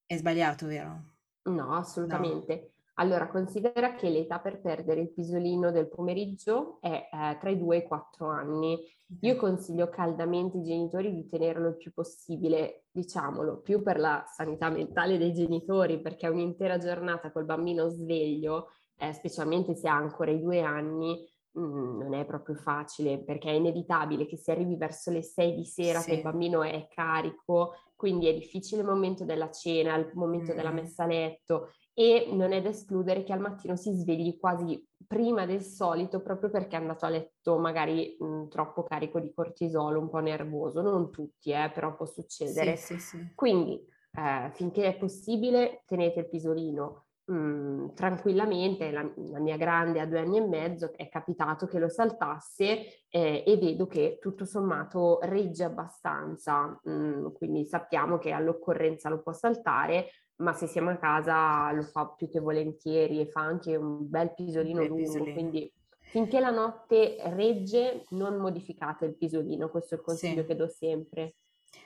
È 0.07 0.17
sbagliato, 0.17 0.67
vero? 0.67 1.13
No, 1.45 1.75
assolutamente. 1.75 2.55
No. 2.55 2.73
Allora, 2.95 3.29
considera 3.29 3.95
che 3.95 4.09
l'età 4.09 4.39
per 4.39 4.61
perdere 4.61 5.01
il 5.01 5.13
pisolino 5.13 5.71
del 5.71 5.89
pomeriggio 5.89 6.79
è 6.81 7.09
eh, 7.11 7.39
tra 7.41 7.51
i 7.51 7.59
2 7.59 7.77
e 7.77 7.79
i 7.81 7.87
4 7.87 8.29
anni. 8.29 8.79
Io 9.21 9.37
consiglio 9.37 9.89
caldamente 9.89 10.59
ai 10.59 10.65
genitori 10.65 11.13
di 11.13 11.29
tenerlo 11.29 11.69
il 11.69 11.77
più 11.77 11.93
possibile, 11.93 12.84
diciamolo, 12.95 13.59
più 13.61 13.83
per 13.83 13.99
la 13.99 14.25
sanità 14.25 14.71
mentale 14.71 15.19
dei 15.19 15.33
genitori, 15.33 16.01
perché 16.01 16.29
un'intera 16.29 16.79
giornata 16.79 17.33
col 17.33 17.45
bambino 17.45 17.89
sveglio, 17.89 18.69
eh, 18.97 19.13
specialmente 19.13 19.75
se 19.75 19.89
ha 19.89 19.97
ancora 19.97 20.31
i 20.31 20.41
due 20.41 20.61
anni, 20.63 21.27
mh, 21.51 21.61
mm, 21.61 21.99
non 21.99 22.15
è 22.15 22.25
proprio 22.25 22.55
facile, 22.55 23.19
perché 23.19 23.51
è 23.51 23.55
inevitabile 23.55 24.27
che 24.27 24.37
si 24.37 24.53
arrivi 24.53 24.77
verso 24.77 25.11
le 25.11 25.23
6 25.23 25.55
di 25.57 25.65
sera 25.65 25.99
sì. 25.99 26.11
che 26.11 26.17
il 26.17 26.23
bambino 26.23 26.63
è 26.63 26.87
carico, 26.89 27.75
quindi 27.97 28.29
è 28.29 28.35
difficile 28.35 28.83
il 28.83 28.87
momento 28.87 29.25
della 29.25 29.51
cena, 29.51 29.97
il 29.97 30.11
momento 30.15 30.53
mm. 30.53 30.57
della 30.57 30.71
messa 30.71 31.03
a 31.03 31.07
letto 31.07 31.71
e 31.95 32.29
non 32.31 32.53
è 32.53 32.63
da 32.63 32.69
escludere 32.69 33.25
che 33.25 33.33
al 33.33 33.41
mattino 33.41 33.77
si 33.77 33.93
svegli 33.93 34.37
quasi 34.39 34.85
prima 35.07 35.47
del 35.47 35.63
solito 35.63 36.21
proprio 36.21 36.51
perché 36.51 36.77
è 36.77 36.81
andato 36.81 37.07
a 37.07 37.09
letto 37.09 37.59
magari 37.59 38.17
mh, 38.19 38.49
troppo 38.49 38.83
carico 38.83 39.21
di 39.21 39.33
cortisolo, 39.33 40.01
un 40.01 40.09
po' 40.09 40.21
nervoso, 40.21 40.83
non 40.83 41.11
tutti, 41.11 41.51
eh, 41.51 41.71
però 41.73 41.95
può 41.95 42.07
succedere. 42.07 42.77
Sì, 42.77 42.95
sì, 42.95 43.01
sì. 43.01 43.33
Quindi 43.35 43.85
eh, 44.13 44.51
finché 44.53 44.87
è 44.87 44.97
possibile 44.97 45.83
tenete 45.87 46.21
il 46.21 46.29
pisolino 46.29 47.07
mh, 47.25 47.95
tranquillamente, 47.95 48.91
la, 48.91 49.09
la, 49.17 49.39
mia 49.39 49.57
grande 49.57 50.01
a 50.01 50.07
due 50.07 50.21
anni 50.21 50.39
e 50.39 50.47
mezzo 50.47 50.93
è 50.95 51.09
capitato 51.09 51.67
che 51.67 51.79
lo 51.79 51.89
saltasse 51.89 53.05
eh, 53.09 53.45
e 53.47 53.57
vedo 53.57 53.87
che 53.87 54.19
tutto 54.21 54.45
sommato 54.45 55.19
regge 55.23 55.65
abbastanza, 55.65 56.79
mh, 56.83 57.33
quindi 57.33 57.65
sappiamo 57.65 58.19
che 58.19 58.33
all'occorrenza 58.33 59.09
lo 59.09 59.23
può 59.23 59.33
saltare, 59.33 60.11
ma 60.37 60.53
se 60.53 60.67
siamo 60.67 60.91
a 60.91 60.97
casa 60.97 61.71
lo 61.73 61.83
fa 61.83 62.07
più 62.07 62.29
che 62.29 62.41
volentieri 62.41 63.21
e 63.21 63.27
fa 63.27 63.41
anche 63.43 63.77
un 63.77 64.09
bel 64.09 64.35
pisolino 64.35 64.81
bel 64.81 64.89
lungo, 64.89 65.03
pisolino. 65.03 65.33
quindi 65.33 65.73
finché 65.99 66.41
la 66.41 66.51
notte 66.51 67.17
regge 67.35 68.05
non 68.11 68.37
modificate 68.37 69.05
il 69.05 69.17
pisolino, 69.17 69.69
questo 69.69 69.95
è 69.95 69.99
il 69.99 70.05
consiglio 70.05 70.43
sì. 70.43 70.47
che 70.47 70.57
do 70.57 70.69
sempre. 70.69 71.35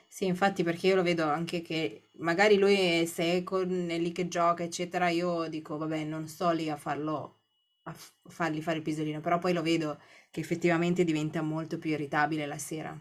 Sì, 0.07 0.25
infatti 0.25 0.63
perché 0.63 0.87
io 0.87 0.95
lo 0.95 1.03
vedo 1.03 1.23
anche 1.23 1.61
che 1.61 2.09
magari 2.17 2.57
lui 2.57 3.05
se 3.05 3.43
è, 3.43 3.43
lì 3.65 4.11
che 4.11 4.27
gioca, 4.27 4.63
eccetera, 4.63 5.09
io 5.09 5.47
dico 5.47 5.77
vabbè 5.77 6.03
non 6.03 6.27
sto 6.27 6.49
lì 6.51 6.69
a 6.69 6.77
farlo, 6.77 7.41
a 7.83 7.95
fargli 8.23 8.61
fare 8.61 8.77
il 8.77 8.83
pisolino, 8.83 9.19
però 9.19 9.37
poi 9.39 9.53
lo 9.53 9.61
vedo 9.61 9.99
che 10.31 10.39
effettivamente 10.41 11.03
diventa 11.03 11.41
molto 11.41 11.77
più 11.77 11.91
irritabile 11.91 12.45
la 12.45 12.57
sera. 12.57 12.97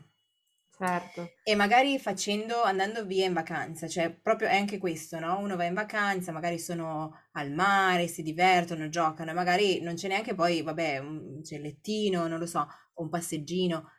Certo. 0.80 1.32
E 1.42 1.56
magari 1.56 1.98
facendo, 1.98 2.62
andando 2.62 3.04
via 3.04 3.26
in 3.26 3.32
vacanza, 3.32 3.88
cioè 3.88 4.14
proprio 4.14 4.46
è 4.46 4.56
anche 4.56 4.78
questo, 4.78 5.18
no? 5.18 5.36
Uno 5.40 5.56
va 5.56 5.64
in 5.64 5.74
vacanza, 5.74 6.30
magari 6.30 6.60
sono 6.60 7.12
al 7.32 7.50
mare, 7.50 8.06
si 8.06 8.22
divertono, 8.22 8.88
giocano, 8.88 9.32
magari 9.34 9.80
non 9.80 9.94
c'è 9.94 10.06
neanche 10.06 10.34
poi, 10.36 10.62
vabbè, 10.62 10.98
un 10.98 11.42
cellettino, 11.42 12.28
non 12.28 12.38
lo 12.38 12.46
so, 12.46 12.64
un 12.94 13.08
passeggino. 13.08 13.90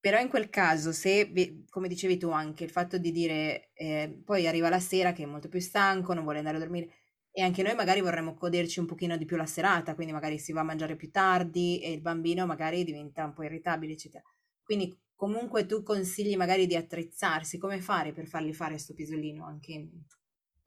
Però 0.00 0.18
in 0.20 0.28
quel 0.28 0.50
caso, 0.50 0.92
se, 0.92 1.32
come 1.70 1.88
dicevi 1.88 2.18
tu 2.18 2.30
anche, 2.30 2.64
il 2.64 2.70
fatto 2.70 2.98
di 2.98 3.12
dire, 3.12 3.70
eh, 3.74 4.20
poi 4.24 4.46
arriva 4.46 4.68
la 4.68 4.80
sera 4.80 5.12
che 5.12 5.22
è 5.24 5.26
molto 5.26 5.48
più 5.48 5.60
stanco, 5.60 6.14
non 6.14 6.24
vuole 6.24 6.38
andare 6.38 6.56
a 6.58 6.60
dormire, 6.60 6.88
e 7.32 7.42
anche 7.42 7.62
noi 7.62 7.74
magari 7.74 8.00
vorremmo 8.02 8.34
goderci 8.34 8.80
un 8.80 8.86
pochino 8.86 9.16
di 9.16 9.24
più 9.24 9.36
la 9.36 9.46
serata, 9.46 9.94
quindi 9.94 10.12
magari 10.12 10.38
si 10.38 10.52
va 10.52 10.60
a 10.60 10.64
mangiare 10.64 10.96
più 10.96 11.10
tardi 11.10 11.80
e 11.80 11.92
il 11.92 12.00
bambino 12.02 12.46
magari 12.46 12.84
diventa 12.84 13.24
un 13.24 13.32
po' 13.34 13.44
irritabile, 13.44 13.92
eccetera. 13.94 14.22
Quindi 14.62 14.94
comunque 15.14 15.66
tu 15.66 15.82
consigli 15.82 16.36
magari 16.36 16.66
di 16.66 16.76
attrezzarsi, 16.76 17.58
come 17.58 17.80
fare 17.80 18.12
per 18.12 18.26
fargli 18.26 18.52
fare 18.52 18.72
questo 18.72 18.94
pisolino 18.94 19.44
anche? 19.46 19.88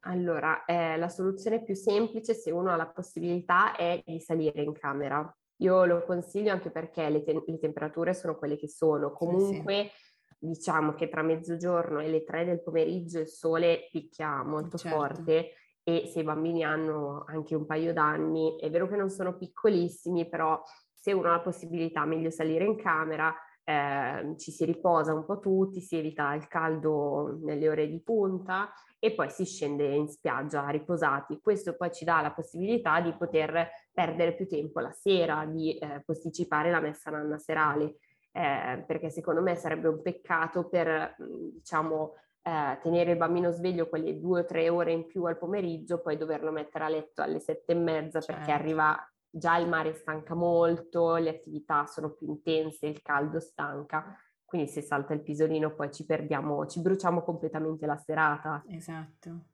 Allora, 0.01 0.63
eh, 0.65 0.97
la 0.97 1.09
soluzione 1.09 1.61
più 1.63 1.75
semplice, 1.75 2.33
se 2.33 2.51
uno 2.51 2.71
ha 2.71 2.75
la 2.75 2.87
possibilità, 2.87 3.75
è 3.75 4.01
di 4.05 4.19
salire 4.19 4.61
in 4.61 4.73
camera. 4.73 5.29
Io 5.57 5.85
lo 5.85 6.03
consiglio 6.03 6.51
anche 6.51 6.69
perché 6.69 7.09
le, 7.09 7.23
te- 7.23 7.43
le 7.45 7.59
temperature 7.59 8.13
sono 8.13 8.37
quelle 8.37 8.57
che 8.57 8.69
sono. 8.69 9.11
Comunque, 9.11 9.89
sì, 9.91 10.35
sì. 10.39 10.47
diciamo 10.47 10.93
che 10.93 11.09
tra 11.09 11.23
mezzogiorno 11.23 11.99
e 11.99 12.09
le 12.09 12.23
tre 12.23 12.45
del 12.45 12.61
pomeriggio 12.61 13.19
il 13.19 13.27
sole 13.27 13.89
picchia 13.91 14.43
molto 14.43 14.77
certo. 14.77 14.97
forte 14.97 15.51
e 15.83 16.05
se 16.07 16.19
i 16.19 16.23
bambini 16.23 16.63
hanno 16.63 17.23
anche 17.27 17.55
un 17.55 17.65
paio 17.65 17.93
d'anni, 17.93 18.57
è 18.59 18.69
vero 18.69 18.87
che 18.87 18.97
non 18.97 19.09
sono 19.09 19.37
piccolissimi, 19.37 20.27
però 20.27 20.61
se 20.93 21.13
uno 21.13 21.29
ha 21.29 21.31
la 21.31 21.39
possibilità, 21.39 22.03
meglio 22.05 22.29
salire 22.29 22.65
in 22.65 22.75
camera 22.75 23.33
eh, 23.69 24.35
ci 24.37 24.51
si 24.51 24.63
riposa 24.63 25.13
un 25.13 25.25
po' 25.25 25.39
tutti, 25.39 25.81
si 25.81 25.97
evita 25.97 26.33
il 26.33 26.47
caldo 26.47 27.37
nelle 27.41 27.67
ore 27.67 27.89
di 27.89 28.01
punta 28.01 28.71
e 28.97 29.13
poi 29.13 29.29
si 29.29 29.43
scende 29.43 29.83
in 29.93 30.07
spiaggia 30.07 30.69
riposati. 30.69 31.41
Questo 31.41 31.75
poi 31.75 31.91
ci 31.91 32.05
dà 32.05 32.21
la 32.21 32.31
possibilità 32.31 33.01
di 33.01 33.13
poter 33.13 33.69
perdere 33.91 34.35
più 34.35 34.47
tempo 34.47 34.79
la 34.79 34.93
sera, 34.93 35.45
di 35.45 35.77
eh, 35.77 36.01
posticipare 36.05 36.71
la 36.71 36.79
messa 36.79 37.11
nanna 37.11 37.37
serale, 37.37 37.97
eh, 38.31 38.85
perché 38.87 39.09
secondo 39.09 39.41
me 39.41 39.55
sarebbe 39.55 39.89
un 39.89 40.01
peccato 40.01 40.69
per, 40.69 41.17
diciamo, 41.17 42.13
eh, 42.43 42.79
tenere 42.81 43.11
il 43.11 43.17
bambino 43.17 43.51
sveglio 43.51 43.89
quelle 43.89 44.17
due 44.17 44.39
o 44.39 44.45
tre 44.45 44.69
ore 44.69 44.93
in 44.93 45.07
più 45.07 45.25
al 45.25 45.37
pomeriggio, 45.37 45.99
poi 45.99 46.15
doverlo 46.15 46.51
mettere 46.51 46.85
a 46.85 46.89
letto 46.89 47.21
alle 47.21 47.41
sette 47.41 47.73
e 47.73 47.75
mezza 47.75 48.21
certo. 48.21 48.31
perché 48.31 48.51
arriva 48.53 48.97
già 49.29 49.57
il 49.57 49.67
mare 49.67 49.93
stanca 49.93 50.33
molto, 50.33 51.15
le 51.15 51.29
attività 51.29 51.85
sono 51.85 52.11
più 52.11 52.27
intense, 52.27 52.87
il 52.87 53.01
caldo 53.01 53.39
stanca, 53.39 54.17
quindi 54.43 54.69
se 54.69 54.81
salta 54.81 55.13
il 55.13 55.21
pisolino 55.21 55.73
poi 55.75 55.91
ci 55.91 56.05
perdiamo, 56.05 56.65
ci 56.67 56.79
bruciamo 56.81 57.23
completamente 57.23 57.85
la 57.85 57.97
serata. 57.97 58.63
Esatto. 58.69 59.47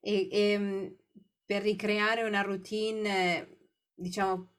E, 0.00 0.28
e 0.30 0.50
ehm, 0.52 0.96
per 1.44 1.62
ricreare 1.62 2.24
una 2.24 2.40
routine, 2.40 3.58
diciamo, 3.94 4.54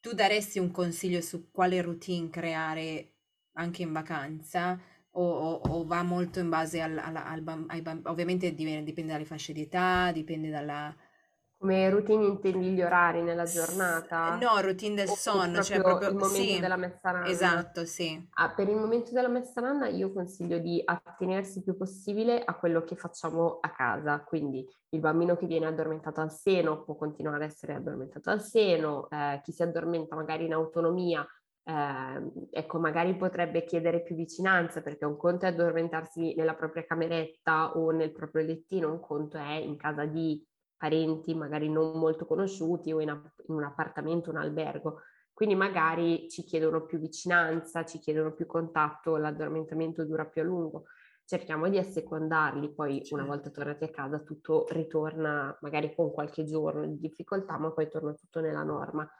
tu 0.00 0.12
daresti 0.12 0.58
un 0.58 0.70
consiglio 0.70 1.20
su 1.20 1.50
quale 1.50 1.80
routine 1.80 2.28
creare 2.28 3.14
anche 3.52 3.82
in 3.82 3.92
vacanza? 3.92 4.78
O, 5.16 5.22
o, 5.22 5.60
o 5.68 5.86
va 5.86 6.02
molto 6.02 6.40
in 6.40 6.48
base 6.48 6.80
al, 6.80 6.98
al, 6.98 7.14
al, 7.16 7.64
ai 7.68 7.82
bambini? 7.82 8.10
Ovviamente 8.10 8.52
dipende 8.52 9.12
dalle 9.12 9.24
fasce 9.24 9.52
di 9.52 9.62
età, 9.62 10.10
dipende 10.12 10.50
dalla, 10.50 10.94
come 11.64 11.88
routine 11.88 12.26
intendi 12.26 12.72
gli 12.72 12.82
orari 12.82 13.22
nella 13.22 13.44
giornata? 13.44 14.36
No, 14.36 14.60
routine 14.60 14.96
del 14.96 15.08
sonno, 15.08 15.62
cioè 15.62 15.80
proprio 15.80 16.10
il 16.10 16.14
momento 16.14 16.52
sì, 16.52 16.60
della 16.60 16.76
messa 16.76 17.10
nanna? 17.10 17.26
Esatto, 17.26 17.86
sì. 17.86 18.28
Ah, 18.34 18.50
per 18.50 18.68
il 18.68 18.76
momento 18.76 19.12
della 19.12 19.28
messa 19.28 19.62
nanna 19.62 19.88
io 19.88 20.12
consiglio 20.12 20.58
di 20.58 20.82
attenersi 20.84 21.58
il 21.58 21.64
più 21.64 21.74
possibile 21.74 22.44
a 22.44 22.54
quello 22.54 22.84
che 22.84 22.96
facciamo 22.96 23.60
a 23.62 23.70
casa, 23.70 24.22
quindi 24.24 24.68
il 24.90 25.00
bambino 25.00 25.36
che 25.36 25.46
viene 25.46 25.64
addormentato 25.64 26.20
al 26.20 26.30
seno 26.30 26.82
può 26.84 26.96
continuare 26.96 27.44
ad 27.44 27.50
essere 27.50 27.72
addormentato 27.72 28.28
al 28.28 28.42
seno, 28.42 29.08
eh, 29.08 29.40
chi 29.42 29.52
si 29.52 29.62
addormenta 29.62 30.14
magari 30.14 30.44
in 30.44 30.52
autonomia 30.52 31.26
eh, 31.66 32.30
ecco, 32.50 32.78
magari 32.78 33.16
potrebbe 33.16 33.64
chiedere 33.64 34.02
più 34.02 34.14
vicinanza 34.14 34.82
perché 34.82 35.06
un 35.06 35.16
conto 35.16 35.46
è 35.46 35.48
addormentarsi 35.48 36.34
nella 36.34 36.54
propria 36.54 36.84
cameretta 36.84 37.78
o 37.78 37.90
nel 37.90 38.12
proprio 38.12 38.44
lettino, 38.44 38.92
un 38.92 39.00
conto 39.00 39.38
è 39.38 39.54
in 39.54 39.78
casa 39.78 40.04
di 40.04 40.46
parenti 40.76 41.34
magari 41.34 41.68
non 41.68 41.98
molto 41.98 42.26
conosciuti 42.26 42.92
o 42.92 43.00
in, 43.00 43.08
in 43.08 43.54
un 43.54 43.64
appartamento, 43.64 44.30
un 44.30 44.36
albergo. 44.36 45.00
Quindi 45.32 45.54
magari 45.54 46.28
ci 46.30 46.44
chiedono 46.44 46.84
più 46.84 46.98
vicinanza, 46.98 47.84
ci 47.84 47.98
chiedono 47.98 48.32
più 48.32 48.46
contatto, 48.46 49.16
l'addormentamento 49.16 50.04
dura 50.04 50.26
più 50.26 50.42
a 50.42 50.44
lungo. 50.44 50.84
Cerchiamo 51.24 51.68
di 51.68 51.78
assecondarli, 51.78 52.72
poi 52.72 52.98
certo. 52.98 53.14
una 53.14 53.24
volta 53.24 53.50
tornati 53.50 53.84
a 53.84 53.88
casa 53.90 54.20
tutto 54.20 54.66
ritorna 54.68 55.56
magari 55.62 55.94
con 55.94 56.12
qualche 56.12 56.44
giorno 56.44 56.86
di 56.86 56.98
difficoltà, 56.98 57.58
ma 57.58 57.72
poi 57.72 57.88
torna 57.88 58.12
tutto 58.12 58.40
nella 58.40 58.62
norma 58.62 59.10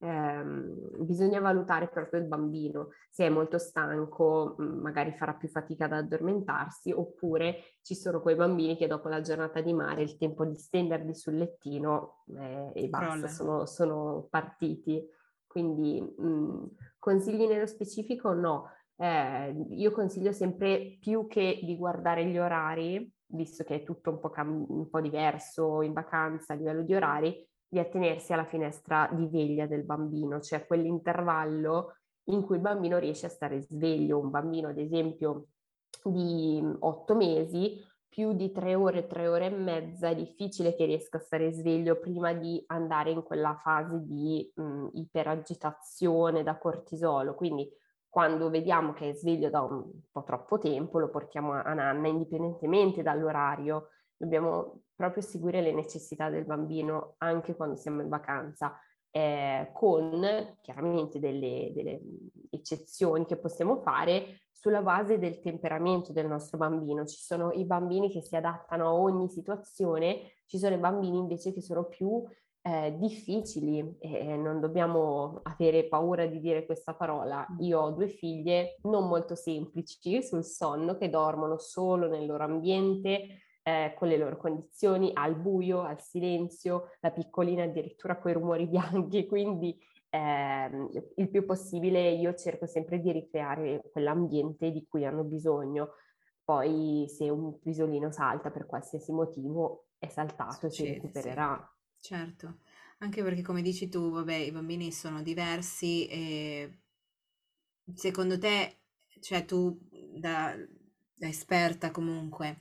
ehm, 0.00 1.04
bisogna 1.04 1.40
valutare 1.40 1.88
proprio 1.88 2.20
il 2.20 2.26
bambino, 2.26 2.88
se 3.10 3.26
è 3.26 3.28
molto 3.28 3.58
stanco 3.58 4.54
magari 4.58 5.12
farà 5.12 5.34
più 5.34 5.48
fatica 5.48 5.84
ad 5.84 5.92
addormentarsi 5.92 6.90
oppure 6.90 7.76
ci 7.82 7.94
sono 7.94 8.20
quei 8.20 8.34
bambini 8.34 8.76
che 8.76 8.86
dopo 8.86 9.08
la 9.08 9.20
giornata 9.20 9.60
di 9.60 9.72
mare 9.72 10.02
il 10.02 10.16
tempo 10.16 10.44
di 10.44 10.56
stenderli 10.56 11.14
sul 11.14 11.36
lettino 11.36 12.24
eh, 12.36 12.72
e 12.74 12.88
basta, 12.88 13.28
sono, 13.28 13.66
sono, 13.66 14.26
partiti. 14.30 15.02
Quindi 15.46 16.00
mh, 16.00 16.64
consigli 16.98 17.46
nello 17.46 17.66
specifico 17.66 18.32
no, 18.32 18.70
eh, 18.96 19.66
io 19.70 19.90
consiglio 19.90 20.32
sempre 20.32 20.98
più 21.00 21.26
che 21.26 21.58
di 21.62 21.76
guardare 21.76 22.24
gli 22.26 22.38
orari, 22.38 23.12
visto 23.32 23.64
che 23.64 23.76
è 23.76 23.82
tutto 23.82 24.10
un 24.10 24.20
po', 24.20 24.30
cam- 24.30 24.66
un 24.68 24.88
po' 24.88 25.00
diverso 25.00 25.82
in 25.82 25.92
vacanza 25.92 26.52
a 26.52 26.56
livello 26.56 26.82
di 26.82 26.94
orari, 26.94 27.49
di 27.70 27.78
attenersi 27.78 28.32
alla 28.32 28.44
finestra 28.44 29.08
di 29.12 29.28
veglia 29.28 29.66
del 29.66 29.84
bambino, 29.84 30.40
cioè 30.40 30.66
quell'intervallo 30.66 31.94
in 32.24 32.42
cui 32.42 32.56
il 32.56 32.62
bambino 32.62 32.98
riesce 32.98 33.26
a 33.26 33.30
stare 33.30 33.60
sveglio. 33.60 34.18
Un 34.18 34.30
bambino, 34.30 34.68
ad 34.68 34.78
esempio, 34.78 35.46
di 36.02 36.60
otto 36.80 37.14
mesi, 37.14 37.80
più 38.08 38.32
di 38.32 38.50
tre 38.50 38.74
ore, 38.74 39.06
tre 39.06 39.28
ore 39.28 39.46
e 39.46 39.50
mezza, 39.50 40.08
è 40.08 40.16
difficile 40.16 40.74
che 40.74 40.84
riesca 40.84 41.18
a 41.18 41.20
stare 41.20 41.52
sveglio 41.52 42.00
prima 42.00 42.32
di 42.32 42.60
andare 42.66 43.12
in 43.12 43.22
quella 43.22 43.54
fase 43.62 44.02
di 44.04 44.50
mh, 44.52 44.88
iperagitazione 44.94 46.42
da 46.42 46.58
cortisolo. 46.58 47.36
Quindi 47.36 47.70
quando 48.08 48.50
vediamo 48.50 48.92
che 48.92 49.10
è 49.10 49.14
sveglio 49.14 49.48
da 49.48 49.60
un 49.60 49.88
po' 50.10 50.24
troppo 50.24 50.58
tempo, 50.58 50.98
lo 50.98 51.08
portiamo 51.08 51.52
a 51.52 51.72
nanna 51.72 52.08
indipendentemente 52.08 53.02
dall'orario. 53.02 53.90
Dobbiamo 54.16 54.82
proprio 55.00 55.22
seguire 55.22 55.62
le 55.62 55.72
necessità 55.72 56.28
del 56.28 56.44
bambino 56.44 57.14
anche 57.18 57.56
quando 57.56 57.74
siamo 57.74 58.02
in 58.02 58.10
vacanza, 58.10 58.78
eh, 59.10 59.70
con 59.72 60.58
chiaramente 60.60 61.18
delle, 61.18 61.72
delle 61.74 62.02
eccezioni 62.50 63.24
che 63.24 63.38
possiamo 63.38 63.80
fare 63.80 64.42
sulla 64.52 64.82
base 64.82 65.18
del 65.18 65.40
temperamento 65.40 66.12
del 66.12 66.26
nostro 66.26 66.58
bambino. 66.58 67.06
Ci 67.06 67.16
sono 67.16 67.50
i 67.52 67.64
bambini 67.64 68.10
che 68.10 68.20
si 68.20 68.36
adattano 68.36 68.88
a 68.88 68.92
ogni 68.92 69.30
situazione, 69.30 70.20
ci 70.44 70.58
sono 70.58 70.74
i 70.74 70.78
bambini 70.78 71.16
invece 71.16 71.54
che 71.54 71.62
sono 71.62 71.84
più 71.84 72.22
eh, 72.60 72.94
difficili 72.98 73.96
e 74.00 74.36
non 74.36 74.60
dobbiamo 74.60 75.40
avere 75.44 75.88
paura 75.88 76.26
di 76.26 76.40
dire 76.40 76.66
questa 76.66 76.92
parola. 76.92 77.46
Mm. 77.50 77.60
Io 77.60 77.80
ho 77.80 77.90
due 77.92 78.08
figlie 78.08 78.76
non 78.82 79.08
molto 79.08 79.34
semplici 79.34 80.22
sul 80.22 80.44
sonno 80.44 80.98
che 80.98 81.08
dormono 81.08 81.56
solo 81.56 82.06
nel 82.06 82.26
loro 82.26 82.44
ambiente, 82.44 83.28
eh, 83.62 83.94
con 83.96 84.08
le 84.08 84.16
loro 84.16 84.36
condizioni, 84.36 85.10
al 85.14 85.36
buio, 85.36 85.82
al 85.82 86.00
silenzio, 86.00 86.90
la 87.00 87.10
piccolina 87.10 87.64
addirittura 87.64 88.18
con 88.18 88.30
i 88.30 88.34
rumori 88.34 88.66
bianchi, 88.68 89.26
quindi 89.26 89.78
eh, 90.10 90.70
il 91.16 91.30
più 91.30 91.44
possibile 91.44 92.10
io 92.10 92.34
cerco 92.34 92.66
sempre 92.66 93.00
di 93.00 93.12
ricreare 93.12 93.88
quell'ambiente 93.92 94.70
di 94.70 94.86
cui 94.88 95.04
hanno 95.04 95.24
bisogno. 95.24 95.94
Poi 96.42 97.06
se 97.08 97.28
un 97.30 97.60
pisolino 97.60 98.10
salta 98.10 98.50
per 98.50 98.66
qualsiasi 98.66 99.12
motivo 99.12 99.86
è 99.98 100.08
saltato 100.08 100.66
e 100.66 100.70
si 100.70 100.84
recupererà. 100.86 101.56
Sì. 101.56 101.78
Certo, 102.02 102.60
anche 102.98 103.22
perché 103.22 103.42
come 103.42 103.62
dici 103.62 103.88
tu, 103.88 104.10
vabbè, 104.10 104.34
i 104.34 104.50
bambini 104.50 104.90
sono 104.90 105.22
diversi 105.22 106.06
e 106.08 106.80
secondo 107.94 108.38
te, 108.38 108.78
cioè 109.20 109.44
tu 109.44 109.78
da, 109.90 110.56
da 111.14 111.28
esperta 111.28 111.90
comunque, 111.90 112.60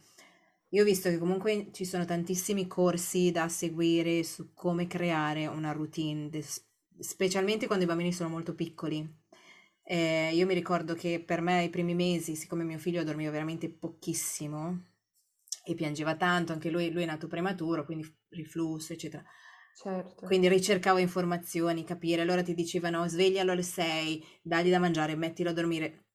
io 0.70 0.82
ho 0.84 0.86
visto 0.86 1.10
che 1.10 1.18
comunque 1.18 1.70
ci 1.72 1.86
sono 1.86 2.06
tantissimi 2.06 2.68
corsi 2.68 3.32
da 3.32 3.48
seguire 3.50 4.24
su 4.24 4.54
come 4.54 4.88
creare 4.88 5.48
una 5.48 5.72
routine, 5.72 6.30
specialmente 7.00 7.66
quando 7.66 7.86
i 7.86 7.88
bambini 7.88 8.14
sono 8.14 8.30
molto 8.30 8.54
piccoli. 8.54 9.08
Eh, 9.82 10.30
io 10.34 10.46
mi 10.46 10.54
ricordo 10.54 10.94
che 10.94 11.24
per 11.26 11.42
me 11.42 11.64
i 11.64 11.70
primi 11.70 11.96
mesi, 11.96 12.36
siccome 12.36 12.64
mio 12.64 12.78
figlio 12.78 13.04
dormiva 13.04 13.32
veramente 13.32 13.70
pochissimo 13.70 14.86
e 15.66 15.74
piangeva 15.74 16.16
tanto, 16.16 16.54
anche 16.54 16.70
lui, 16.70 16.92
lui 16.92 17.04
è 17.04 17.08
nato 17.08 17.28
prematuro, 17.28 17.86
quindi 17.86 18.08
riflusso, 18.30 18.94
eccetera. 18.94 19.24
Certo. 19.74 20.26
Quindi 20.26 20.48
ricercavo 20.50 21.00
informazioni, 21.00 21.84
capire. 21.84 22.22
Allora 22.22 22.44
ti 22.44 22.54
dicevano 22.54 23.08
sveglialo 23.08 23.52
alle 23.52 23.64
6, 23.64 24.24
dagli 24.42 24.70
da 24.70 24.78
mangiare, 24.78 25.16
mettilo 25.16 25.50
a 25.50 25.54
dormire. 25.54 26.09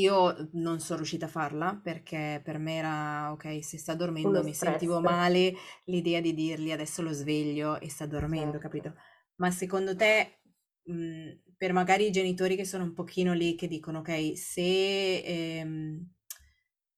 Io 0.00 0.48
non 0.52 0.80
sono 0.80 0.98
riuscita 0.98 1.26
a 1.26 1.28
farla 1.28 1.78
perché 1.82 2.40
per 2.44 2.58
me 2.58 2.76
era 2.76 3.32
ok, 3.32 3.64
se 3.64 3.78
sta 3.78 3.94
dormendo 3.94 4.40
Uno 4.40 4.42
mi 4.42 4.54
stress. 4.54 4.88
sentivo 4.92 5.00
male 5.00 5.54
l'idea 5.84 6.20
di 6.20 6.34
dirgli 6.34 6.70
adesso 6.72 7.02
lo 7.02 7.12
sveglio 7.12 7.78
e 7.80 7.88
sta 7.90 8.06
dormendo, 8.06 8.58
certo. 8.58 8.58
capito? 8.58 8.94
Ma 9.36 9.50
secondo 9.50 9.94
te, 9.96 10.40
mh, 10.84 11.30
per 11.56 11.72
magari 11.72 12.06
i 12.06 12.10
genitori 12.10 12.56
che 12.56 12.64
sono 12.64 12.84
un 12.84 12.92
pochino 12.94 13.32
lì 13.34 13.54
che 13.54 13.68
dicono 13.68 13.98
ok, 14.00 14.36
se 14.36 15.18
ehm, 15.22 16.08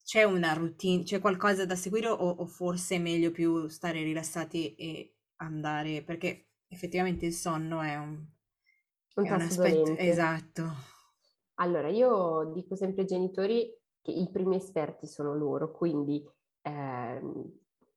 c'è 0.04 0.22
una 0.24 0.52
routine, 0.52 1.02
c'è 1.02 1.20
qualcosa 1.20 1.66
da 1.66 1.74
seguire 1.76 2.09
o, 2.09 2.14
o 2.16 2.46
forse 2.46 2.96
è 2.96 2.98
meglio 2.98 3.30
più 3.32 3.66
stare 3.68 4.02
rilassati 4.02 4.74
e 4.76 5.14
andare, 5.37 6.02
perché 6.02 6.48
effettivamente 6.68 7.26
il 7.26 7.32
sonno 7.35 7.80
è 7.82 7.96
un, 7.96 8.24
un 9.16 9.26
è 9.26 9.30
un 9.30 9.40
aspetto 9.42 9.94
dolente. 9.94 9.96
esatto. 9.96 10.64
Allora, 11.56 11.88
io 11.88 12.50
dico 12.52 12.74
sempre 12.74 13.02
ai 13.02 13.08
genitori 13.08 13.72
che 14.02 14.10
i 14.10 14.28
primi 14.30 14.56
esperti 14.56 15.06
sono 15.06 15.34
loro, 15.34 15.72
quindi 15.72 16.24
eh, 16.62 17.20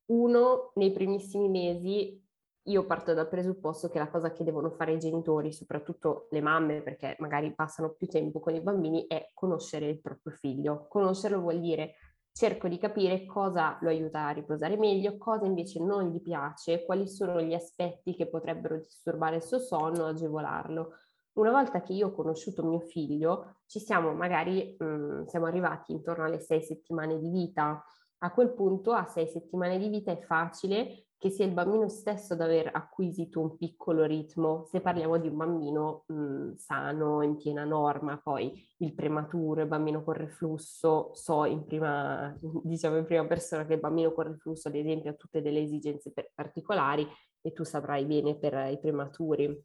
uno 0.05 0.71
nei 0.75 0.91
primissimi 0.91 1.49
mesi 1.49 2.27
io 2.63 2.85
parto 2.85 3.13
dal 3.13 3.27
presupposto 3.27 3.89
che 3.89 3.97
la 3.97 4.09
cosa 4.09 4.31
che 4.31 4.43
devono 4.43 4.69
fare 4.69 4.93
i 4.93 4.99
genitori, 4.99 5.51
soprattutto 5.51 6.27
le 6.31 6.41
mamme, 6.41 6.81
perché 6.81 7.15
magari 7.19 7.53
passano 7.53 7.93
più 7.93 8.07
tempo 8.07 8.39
con 8.39 8.53
i 8.53 8.61
bambini, 8.61 9.07
è 9.07 9.31
conoscere 9.33 9.87
il 9.89 9.99
proprio 9.99 10.33
figlio. 10.33 10.85
Conoscerlo 10.87 11.39
vuol 11.39 11.59
dire 11.59 11.95
cerco 12.31 12.67
di 12.67 12.77
capire 12.77 13.25
cosa 13.25 13.77
lo 13.81 13.89
aiuta 13.89 14.27
a 14.27 14.31
riposare 14.31 14.77
meglio, 14.77 15.17
cosa 15.17 15.45
invece 15.45 15.83
non 15.83 16.09
gli 16.09 16.21
piace, 16.21 16.85
quali 16.85 17.07
sono 17.07 17.41
gli 17.41 17.53
aspetti 17.53 18.15
che 18.15 18.29
potrebbero 18.29 18.77
disturbare 18.77 19.37
il 19.37 19.43
suo 19.43 19.59
sonno, 19.59 20.05
agevolarlo. 20.05 20.93
Una 21.33 21.51
volta 21.51 21.81
che 21.81 21.93
io 21.93 22.07
ho 22.07 22.11
conosciuto 22.11 22.65
mio 22.65 22.79
figlio, 22.79 23.61
ci 23.65 23.79
siamo 23.79 24.13
magari, 24.13 24.75
mh, 24.77 24.85
mm, 24.85 25.25
siamo 25.25 25.45
arrivati 25.45 25.93
intorno 25.93 26.25
alle 26.25 26.39
sei 26.39 26.61
settimane 26.61 27.19
di 27.19 27.29
vita. 27.29 27.83
A 28.19 28.31
quel 28.31 28.53
punto, 28.53 28.91
a 28.91 29.05
sei 29.05 29.27
settimane 29.27 29.77
di 29.77 29.87
vita, 29.87 30.11
è 30.11 30.19
facile 30.19 31.05
che 31.19 31.29
sia 31.29 31.45
il 31.45 31.51
bambino 31.51 31.89
stesso 31.89 32.31
ad 32.33 32.39
aver 32.41 32.69
acquisito 32.73 33.41
un 33.41 33.57
piccolo 33.57 34.05
ritmo, 34.05 34.65
se 34.71 34.79
parliamo 34.79 35.17
di 35.17 35.27
un 35.27 35.35
bambino 35.35 36.05
mh, 36.07 36.13
mm, 36.13 36.53
sano, 36.55 37.21
in 37.21 37.35
piena 37.35 37.65
norma, 37.65 38.17
poi 38.17 38.53
il 38.77 38.93
prematuro, 38.93 39.61
il 39.61 39.67
bambino 39.67 40.01
con 40.01 40.13
reflusso, 40.13 41.11
so 41.13 41.43
in 41.43 41.65
prima, 41.65 42.33
diciamo 42.63 42.97
in 42.97 43.05
prima 43.05 43.25
persona 43.27 43.65
che 43.65 43.73
il 43.73 43.79
bambino 43.81 44.13
con 44.13 44.27
reflusso 44.27 44.69
ad 44.69 44.75
esempio 44.75 45.11
ha 45.11 45.13
tutte 45.13 45.41
delle 45.41 45.61
esigenze 45.61 46.13
particolari 46.33 47.05
e 47.41 47.51
tu 47.51 47.63
saprai 47.63 48.05
bene 48.05 48.37
per 48.37 48.53
i 48.71 48.79
prematuri. 48.79 49.61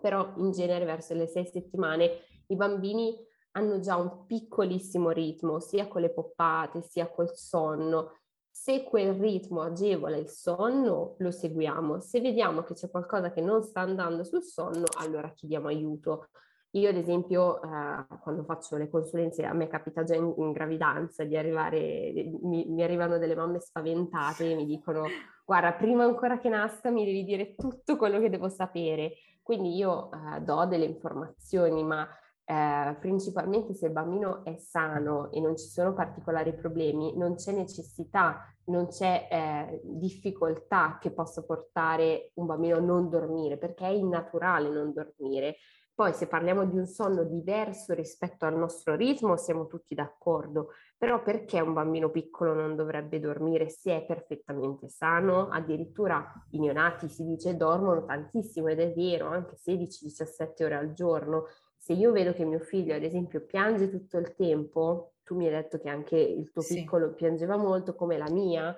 Però 0.00 0.32
in 0.36 0.50
genere 0.52 0.84
verso 0.84 1.14
le 1.14 1.26
sei 1.26 1.46
settimane 1.46 2.24
i 2.48 2.56
bambini 2.56 3.16
hanno 3.52 3.80
già 3.80 3.96
un 3.96 4.26
piccolissimo 4.26 5.10
ritmo, 5.10 5.60
sia 5.60 5.88
con 5.88 6.00
le 6.02 6.10
poppate, 6.10 6.82
sia 6.82 7.10
col 7.10 7.34
sonno, 7.34 8.12
se 8.60 8.82
quel 8.82 9.14
ritmo 9.14 9.62
agevola 9.62 10.16
il 10.16 10.28
sonno, 10.28 11.14
lo 11.18 11.30
seguiamo. 11.30 12.00
Se 12.00 12.20
vediamo 12.20 12.62
che 12.62 12.74
c'è 12.74 12.90
qualcosa 12.90 13.30
che 13.30 13.40
non 13.40 13.62
sta 13.62 13.80
andando 13.80 14.24
sul 14.24 14.42
sonno, 14.42 14.84
allora 14.98 15.30
chiediamo 15.30 15.68
aiuto. 15.68 16.28
Io 16.72 16.90
ad 16.90 16.96
esempio 16.96 17.62
eh, 17.62 18.06
quando 18.20 18.42
faccio 18.44 18.76
le 18.76 18.90
consulenze 18.90 19.44
a 19.46 19.54
me 19.54 19.68
capita 19.68 20.02
già 20.02 20.16
in, 20.16 20.34
in 20.36 20.52
gravidanza 20.52 21.24
di 21.24 21.36
arrivare, 21.36 22.12
mi, 22.42 22.66
mi, 22.66 22.82
arrivano 22.82 23.16
delle 23.16 23.34
mamme 23.34 23.58
spaventate 23.58 24.50
e 24.50 24.54
mi 24.54 24.66
dicono 24.66 25.04
guarda 25.46 25.72
prima 25.72 26.04
ancora 26.04 26.38
che 26.38 26.50
nasca 26.50 26.90
mi 26.90 27.06
devi 27.06 27.24
dire 27.24 27.54
tutto 27.54 27.96
quello 27.96 28.20
che 28.20 28.28
devo 28.28 28.50
sapere. 28.50 29.14
Quindi 29.48 29.76
io 29.76 30.10
eh, 30.12 30.42
do 30.42 30.66
delle 30.66 30.84
informazioni 30.84 31.82
ma 31.82 32.06
eh, 32.44 32.94
principalmente 33.00 33.72
se 33.72 33.86
il 33.86 33.92
bambino 33.92 34.44
è 34.44 34.56
sano 34.58 35.32
e 35.32 35.40
non 35.40 35.56
ci 35.56 35.68
sono 35.68 35.94
particolari 35.94 36.52
problemi, 36.52 37.16
non 37.16 37.34
c'è 37.34 37.52
necessità, 37.52 38.44
non 38.64 38.88
c'è 38.88 39.26
eh, 39.30 39.80
difficoltà 39.84 40.98
che 41.00 41.12
possa 41.12 41.46
portare 41.46 42.32
un 42.34 42.44
bambino 42.44 42.76
a 42.76 42.80
non 42.80 43.08
dormire, 43.08 43.56
perché 43.56 43.86
è 43.86 43.90
innaturale 43.90 44.68
non 44.68 44.92
dormire. 44.92 45.56
Poi 45.94 46.12
se 46.12 46.26
parliamo 46.26 46.66
di 46.66 46.76
un 46.76 46.86
sonno 46.86 47.24
diverso 47.24 47.94
rispetto 47.94 48.44
al 48.44 48.54
nostro 48.54 48.96
ritmo, 48.96 49.38
siamo 49.38 49.66
tutti 49.66 49.94
d'accordo, 49.94 50.72
però 50.98 51.22
perché 51.22 51.60
un 51.60 51.72
bambino 51.72 52.10
piccolo 52.10 52.52
non 52.52 52.74
dovrebbe 52.74 53.20
dormire 53.20 53.68
se 53.68 53.98
è 53.98 54.04
perfettamente 54.04 54.88
sano? 54.88 55.48
Addirittura 55.48 56.30
i 56.50 56.58
neonati 56.58 57.08
si 57.08 57.24
dice 57.24 57.56
dormono 57.56 58.04
tantissimo 58.04 58.66
ed 58.66 58.80
è 58.80 58.92
vero, 58.92 59.28
anche 59.28 59.54
16-17 59.56 60.64
ore 60.64 60.74
al 60.74 60.92
giorno, 60.92 61.46
se 61.76 61.92
io 61.92 62.10
vedo 62.10 62.32
che 62.32 62.44
mio 62.44 62.58
figlio, 62.58 62.94
ad 62.94 63.04
esempio, 63.04 63.46
piange 63.46 63.88
tutto 63.88 64.18
il 64.18 64.34
tempo, 64.34 65.14
tu 65.22 65.36
mi 65.36 65.46
hai 65.46 65.52
detto 65.52 65.78
che 65.78 65.88
anche 65.88 66.18
il 66.18 66.50
tuo 66.50 66.62
sì. 66.62 66.74
piccolo 66.74 67.14
piangeva 67.14 67.56
molto 67.56 67.94
come 67.94 68.18
la 68.18 68.28
mia, 68.28 68.76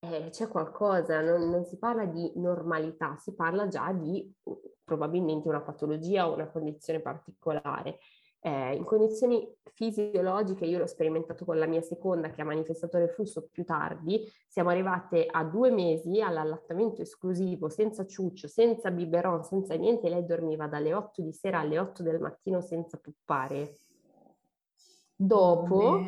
eh, 0.00 0.28
c'è 0.30 0.48
qualcosa, 0.48 1.20
non, 1.20 1.48
non, 1.50 1.64
si 1.64 1.78
parla 1.78 2.04
di 2.04 2.32
normalità, 2.36 3.16
si 3.18 3.34
parla 3.34 3.68
già 3.68 3.92
di 3.92 4.34
probabilmente 4.82 5.46
una 5.46 5.60
patologia 5.60 6.28
o 6.28 6.34
una 6.34 6.48
condizione 6.48 7.00
particolare. 7.00 8.00
Eh, 8.42 8.74
in 8.74 8.84
condizioni 8.84 9.46
fisiologiche, 9.74 10.64
io 10.64 10.78
l'ho 10.78 10.86
sperimentato 10.86 11.44
con 11.44 11.58
la 11.58 11.66
mia 11.66 11.82
seconda 11.82 12.30
che 12.30 12.40
ha 12.40 12.44
manifestato 12.44 12.96
reflusso 12.98 13.48
più 13.50 13.64
tardi, 13.64 14.26
siamo 14.48 14.70
arrivate 14.70 15.26
a 15.26 15.44
due 15.44 15.70
mesi 15.70 16.20
all'allattamento 16.22 17.02
esclusivo, 17.02 17.68
senza 17.68 18.06
ciuccio, 18.06 18.48
senza 18.48 18.90
biberon, 18.90 19.44
senza 19.44 19.74
niente, 19.74 20.08
lei 20.08 20.24
dormiva 20.24 20.66
dalle 20.66 20.94
8 20.94 21.22
di 21.22 21.32
sera 21.32 21.60
alle 21.60 21.78
8 21.78 22.02
del 22.02 22.18
mattino 22.18 22.60
senza 22.62 22.98
puppare. 22.98 23.76
Dopo, 25.14 26.00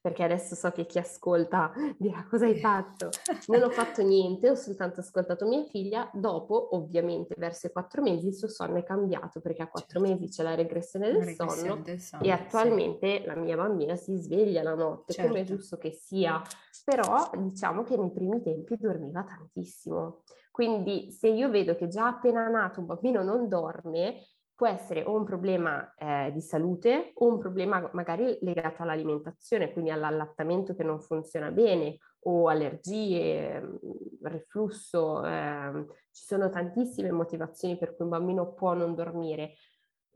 perché 0.00 0.22
adesso 0.22 0.54
so 0.54 0.70
che 0.70 0.86
chi 0.86 0.98
ascolta 0.98 1.72
dirà 1.98 2.26
cosa 2.28 2.46
hai 2.46 2.58
fatto. 2.58 3.08
Non 3.50 3.62
ho 3.62 3.70
fatto 3.70 4.02
niente, 4.02 4.50
ho 4.50 4.54
soltanto 4.54 5.00
ascoltato 5.00 5.46
mia 5.46 5.64
figlia. 5.64 6.08
Dopo, 6.12 6.76
ovviamente, 6.76 7.34
verso 7.36 7.66
i 7.66 7.72
quattro 7.72 8.00
mesi 8.02 8.28
il 8.28 8.34
suo 8.34 8.48
sonno 8.48 8.76
è 8.76 8.84
cambiato 8.84 9.40
perché 9.40 9.62
a 9.62 9.68
quattro 9.68 10.00
certo. 10.00 10.14
mesi 10.14 10.32
c'è 10.32 10.42
la 10.42 10.54
regressione 10.54 11.06
del, 11.06 11.16
regressione 11.16 11.50
sonno, 11.50 11.82
del 11.82 12.00
sonno, 12.00 12.22
e 12.22 12.30
attualmente 12.30 13.20
sì. 13.20 13.26
la 13.26 13.34
mia 13.34 13.56
bambina 13.56 13.96
si 13.96 14.16
sveglia 14.16 14.62
la 14.62 14.74
notte, 14.74 15.12
certo. 15.12 15.30
come 15.30 15.42
è 15.42 15.44
giusto 15.44 15.76
che 15.78 15.90
sia. 15.90 16.40
Però 16.84 17.30
diciamo 17.36 17.82
che 17.82 17.96
nei 17.96 18.12
primi 18.12 18.40
tempi 18.40 18.76
dormiva 18.78 19.24
tantissimo. 19.24 20.22
Quindi 20.50 21.10
se 21.10 21.28
io 21.28 21.50
vedo 21.50 21.74
che 21.74 21.88
già 21.88 22.06
appena 22.06 22.48
nato 22.48 22.80
un 22.80 22.86
bambino 22.86 23.22
non 23.22 23.48
dorme, 23.48 24.22
può 24.60 24.68
essere 24.68 25.04
o 25.04 25.16
un 25.16 25.24
problema 25.24 25.94
eh, 25.94 26.30
di 26.34 26.42
salute 26.42 27.12
o 27.14 27.26
un 27.28 27.38
problema 27.38 27.88
magari 27.94 28.36
legato 28.42 28.82
all'alimentazione, 28.82 29.72
quindi 29.72 29.90
all'allattamento 29.90 30.74
che 30.74 30.82
non 30.84 31.00
funziona 31.00 31.50
bene 31.50 31.96
o 32.24 32.46
allergie, 32.48 33.58
mm, 33.58 33.78
reflusso. 34.20 35.24
Eh, 35.24 35.86
ci 36.10 36.26
sono 36.26 36.50
tantissime 36.50 37.10
motivazioni 37.10 37.78
per 37.78 37.96
cui 37.96 38.04
un 38.04 38.10
bambino 38.10 38.52
può 38.52 38.74
non 38.74 38.94
dormire. 38.94 39.54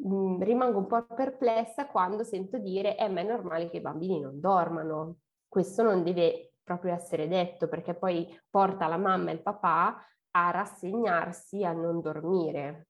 Mm, 0.07 0.43
rimango 0.43 0.77
un 0.77 0.87
po' 0.89 1.07
perplessa 1.07 1.87
quando 1.87 2.23
sento 2.23 2.59
dire 2.59 2.99
eh, 2.99 3.09
ma 3.09 3.21
è 3.21 3.25
normale 3.25 3.71
che 3.71 3.79
i 3.79 3.81
bambini 3.81 4.21
non 4.21 4.41
dormano. 4.41 5.21
Questo 5.49 5.83
non 5.83 6.03
deve 6.03 6.53
proprio 6.63 6.93
essere 6.93 7.29
detto 7.29 7.67
perché 7.67 7.95
poi 7.95 8.29
porta 8.51 8.89
la 8.89 8.99
mamma 8.99 9.31
e 9.31 9.35
il 9.35 9.43
papà 9.43 10.05
a 10.33 10.51
rassegnarsi 10.51 11.65
a 11.65 11.73
non 11.73 12.03
dormire. 12.03 12.89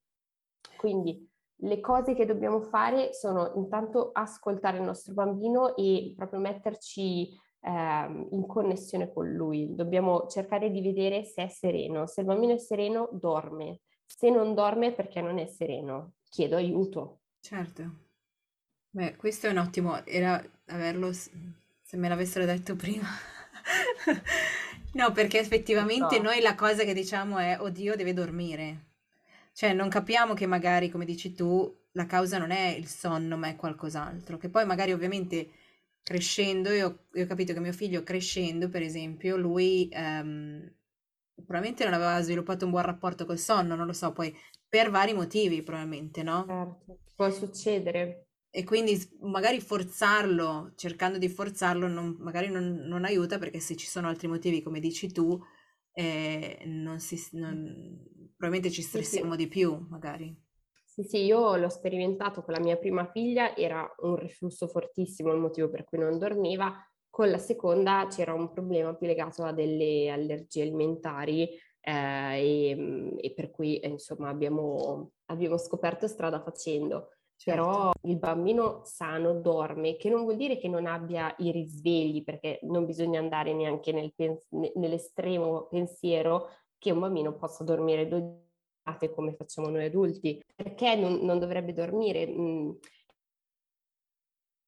Quindi 0.77 1.31
le 1.57 1.81
cose 1.81 2.15
che 2.15 2.27
dobbiamo 2.27 2.61
fare 2.61 3.13
sono 3.13 3.53
intanto 3.57 4.11
ascoltare 4.13 4.79
il 4.79 4.85
nostro 4.85 5.15
bambino 5.15 5.77
e 5.77 6.13
proprio 6.17 6.41
metterci 6.41 7.31
eh, 7.61 8.27
in 8.31 8.47
connessione 8.47 9.13
con 9.13 9.31
lui. 9.33 9.75
Dobbiamo 9.75 10.27
cercare 10.27 10.71
di 10.71 10.81
vedere 10.81 11.25
se 11.25 11.45
è 11.45 11.49
sereno. 11.49 12.07
Se 12.07 12.21
il 12.21 12.27
bambino 12.27 12.55
è 12.55 12.59
sereno, 12.59 13.09
dorme. 13.13 13.81
Se 14.05 14.31
non 14.31 14.55
dorme 14.55 14.93
perché 14.93 15.21
non 15.21 15.39
è 15.39 15.47
sereno, 15.47 16.15
chiedo 16.29 16.57
aiuto. 16.57 17.21
Certo. 17.41 18.03
Beh, 18.91 19.17
questo 19.17 19.47
è 19.47 19.51
un 19.51 19.59
ottimo, 19.59 20.05
era 20.05 20.43
averlo, 20.67 21.13
se 21.13 21.97
me 21.97 22.09
l'avessero 22.09 22.45
detto 22.45 22.77
prima. 22.77 23.09
no, 24.93 25.13
perché 25.13 25.41
effettivamente 25.41 26.19
no. 26.19 26.25
noi 26.29 26.41
la 26.41 26.55
cosa 26.55 26.85
che 26.85 26.95
diciamo 26.95 27.39
è, 27.39 27.59
oddio, 27.59 27.97
deve 27.97 28.13
dormire. 28.13 28.93
Cioè, 29.55 29.73
non 29.73 29.89
capiamo 29.89 30.35
che 30.35 30.47
magari, 30.47 30.91
come 30.91 31.05
dici 31.05 31.33
tu, 31.33 31.73
la 31.93 32.07
causa 32.07 32.39
non 32.39 32.51
è 32.51 32.71
il 32.71 32.89
sonno, 32.89 33.37
ma 33.37 33.49
è 33.49 33.55
qualcos'altro. 33.57 34.37
Che 34.37 34.49
poi 34.49 34.67
magari 34.67 34.93
ovviamente 34.93 35.49
crescendo, 36.03 36.71
io, 36.71 37.07
io 37.13 37.23
ho 37.23 37.27
capito 37.27 37.53
che 37.53 37.61
mio 37.61 37.73
figlio 37.73 38.03
crescendo, 38.03 38.69
per 38.69 38.83
esempio, 38.83 39.37
lui 39.37 39.89
ehm, 39.93 40.75
probabilmente 41.35 41.85
non 41.85 41.95
aveva 41.95 42.21
sviluppato 42.21 42.65
un 42.65 42.73
buon 42.73 42.83
rapporto 42.83 43.25
col 43.27 43.39
sonno, 43.39 43.77
non 43.77 43.87
lo 43.87 43.93
so, 43.93 44.13
poi 44.13 44.37
per 44.69 44.91
vari 44.91 45.15
motivi 45.15 45.63
probabilmente, 45.63 46.25
no? 46.25 46.45
Certo, 46.49 46.99
può 47.15 47.31
succedere. 47.31 48.27
E 48.51 48.65
quindi 48.65 49.01
magari 49.21 49.61
forzarlo, 49.61 50.73
cercando 50.75 51.19
di 51.19 51.29
forzarlo, 51.29 51.87
non, 51.87 52.17
magari 52.19 52.49
non, 52.49 52.83
non, 52.87 53.05
aiuta 53.05 53.39
perché 53.39 53.61
se 53.61 53.77
ci 53.77 53.87
sono 53.87 54.09
altri 54.09 54.27
motivi, 54.27 54.63
come 54.63 54.81
dici 54.81 55.13
tu, 55.13 55.41
eh, 55.93 56.61
non 56.67 56.99
si, 56.99 57.21
non, 57.33 58.05
probabilmente 58.45 58.71
ci 58.71 58.83
stressiamo 58.83 59.33
sì, 59.33 59.39
sì. 59.39 59.45
di 59.45 59.49
più, 59.49 59.87
magari. 59.89 60.43
Sì, 60.85 61.03
sì, 61.03 61.25
io 61.25 61.57
l'ho 61.57 61.69
sperimentato 61.71 62.43
con 62.43 62.55
la 62.55 62.61
mia 62.61 62.77
prima 62.77 63.07
figlia, 63.11 63.57
era 63.57 63.93
un 64.03 64.17
riflusso 64.17 64.69
fortissimo 64.69 65.33
il 65.33 65.41
motivo 65.41 65.71
per 65.71 65.85
cui 65.85 65.99
non 65.99 66.19
dormiva, 66.19 66.73
con 67.09 67.31
la 67.31 67.39
seconda 67.39 68.07
c'era 68.09 68.35
un 68.35 68.53
problema 68.53 68.95
più 68.95 69.07
legato 69.07 69.45
a 69.45 69.53
delle 69.53 70.11
allergie 70.11 70.63
alimentari 70.63 71.49
eh, 71.81 72.39
e, 72.39 73.17
e, 73.19 73.33
per 73.35 73.51
cui 73.51 73.79
eh, 73.79 73.89
insomma 73.89 74.29
abbiamo, 74.29 75.13
abbiamo 75.27 75.57
scoperto 75.57 76.07
strada 76.07 76.43
facendo. 76.43 77.09
Certo. 77.37 77.61
Però 77.61 77.93
il 78.03 78.17
bambino 78.19 78.83
sano 78.85 79.35
dorme, 79.35 79.97
che 79.97 80.09
non 80.09 80.23
vuol 80.23 80.37
dire 80.37 80.57
che 80.57 80.69
non 80.69 80.87
abbia 80.87 81.35
i 81.39 81.51
risvegli, 81.51 82.23
perché 82.23 82.61
non 82.63 82.85
bisogna 82.85 83.19
andare 83.19 83.53
neanche 83.53 83.91
nel 83.91 84.13
pens- 84.15 84.47
nell'estremo 84.51 85.67
pensiero 85.67 86.49
che 86.85 86.93
un 86.93 87.01
bambino 87.01 87.35
possa 87.35 87.65
dormire 87.65 88.07
12 88.07 88.43
ore 88.85 89.11
come 89.15 89.35
facciamo 89.35 89.71
noi 89.71 89.87
adulti. 89.87 90.45
Perché 90.55 90.95
non, 90.97 91.25
non 91.25 91.39
dovrebbe 91.39 91.73
dormire? 91.73 92.27
Mm, 92.27 92.71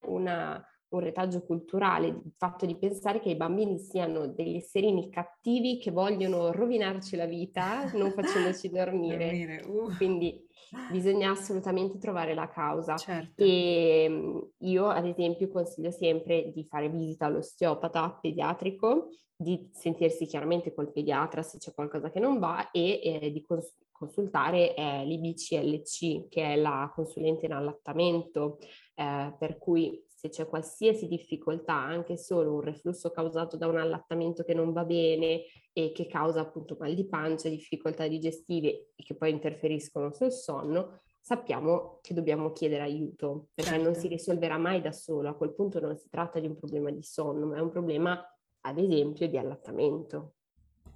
una, 0.06 0.64
un 0.96 1.04
retaggio 1.04 1.42
culturale, 1.42 2.08
il 2.08 2.32
fatto 2.36 2.66
di 2.66 2.76
pensare 2.76 3.20
che 3.20 3.30
i 3.30 3.36
bambini 3.36 3.78
siano 3.78 4.26
degli 4.26 4.56
esserini 4.56 5.10
cattivi 5.10 5.78
che 5.78 5.90
vogliono 5.90 6.52
rovinarci 6.52 7.16
la 7.16 7.26
vita 7.26 7.90
non 7.94 8.12
facendoci 8.12 8.68
dormire. 8.70 9.26
dormire 9.26 9.64
uh. 9.66 9.96
Quindi 9.96 10.44
bisogna 10.90 11.30
assolutamente 11.30 11.98
trovare 11.98 12.34
la 12.34 12.48
causa. 12.48 12.96
Certo. 12.96 13.42
E 13.42 14.50
io, 14.58 14.86
ad 14.86 15.06
esempio, 15.06 15.48
consiglio 15.48 15.90
sempre 15.90 16.50
di 16.52 16.64
fare 16.64 16.88
visita 16.88 17.26
all'osteopata 17.26 18.18
pediatrico, 18.20 19.10
di 19.38 19.68
sentirsi 19.72 20.24
chiaramente 20.26 20.72
col 20.72 20.90
pediatra 20.90 21.42
se 21.42 21.58
c'è 21.58 21.74
qualcosa 21.74 22.10
che 22.10 22.20
non 22.20 22.38
va 22.38 22.70
e 22.70 23.00
eh, 23.02 23.30
di 23.30 23.42
cons- 23.42 23.76
consultare 23.92 24.74
eh, 24.74 25.04
l'IBCLC, 25.04 26.28
che 26.28 26.54
è 26.54 26.56
la 26.56 26.90
consulente 26.94 27.46
in 27.46 27.52
allattamento, 27.52 28.58
eh, 28.94 29.34
per 29.38 29.58
cui 29.58 30.02
se 30.16 30.30
c'è 30.30 30.46
qualsiasi 30.46 31.06
difficoltà, 31.06 31.74
anche 31.74 32.16
solo 32.16 32.54
un 32.54 32.62
reflusso 32.62 33.10
causato 33.10 33.58
da 33.58 33.66
un 33.66 33.76
allattamento 33.76 34.44
che 34.44 34.54
non 34.54 34.72
va 34.72 34.84
bene 34.84 35.42
e 35.74 35.92
che 35.92 36.06
causa 36.06 36.40
appunto 36.40 36.74
mal 36.80 36.94
di 36.94 37.06
pancia, 37.06 37.50
difficoltà 37.50 38.08
digestive 38.08 38.92
e 38.96 39.04
che 39.04 39.14
poi 39.14 39.30
interferiscono 39.30 40.10
sul 40.14 40.32
sonno, 40.32 41.02
sappiamo 41.20 41.98
che 42.00 42.14
dobbiamo 42.14 42.52
chiedere 42.52 42.84
aiuto 42.84 43.48
perché 43.52 43.72
certo. 43.72 43.84
non 43.84 43.94
si 43.94 44.08
risolverà 44.08 44.56
mai 44.56 44.80
da 44.80 44.90
solo. 44.90 45.28
A 45.28 45.34
quel 45.34 45.54
punto 45.54 45.80
non 45.80 45.98
si 45.98 46.08
tratta 46.08 46.40
di 46.40 46.46
un 46.46 46.56
problema 46.56 46.90
di 46.90 47.02
sonno, 47.02 47.46
ma 47.46 47.56
è 47.58 47.60
un 47.60 47.70
problema, 47.70 48.18
ad 48.62 48.78
esempio, 48.78 49.28
di 49.28 49.36
allattamento. 49.36 50.36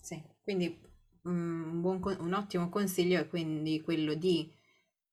Sì, 0.01 0.23
quindi 0.43 0.81
mm, 1.29 1.73
un, 1.73 1.81
buon, 1.83 2.17
un 2.21 2.33
ottimo 2.33 2.71
consiglio 2.71 3.21
è 3.21 3.29
quindi 3.29 3.83
quello 3.83 4.15
di 4.15 4.51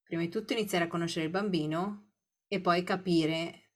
prima 0.01 0.21
di 0.21 0.29
tutto 0.29 0.53
iniziare 0.53 0.85
a 0.85 0.87
conoscere 0.87 1.25
il 1.25 1.31
bambino 1.31 2.11
e 2.47 2.61
poi 2.61 2.83
capire 2.83 3.66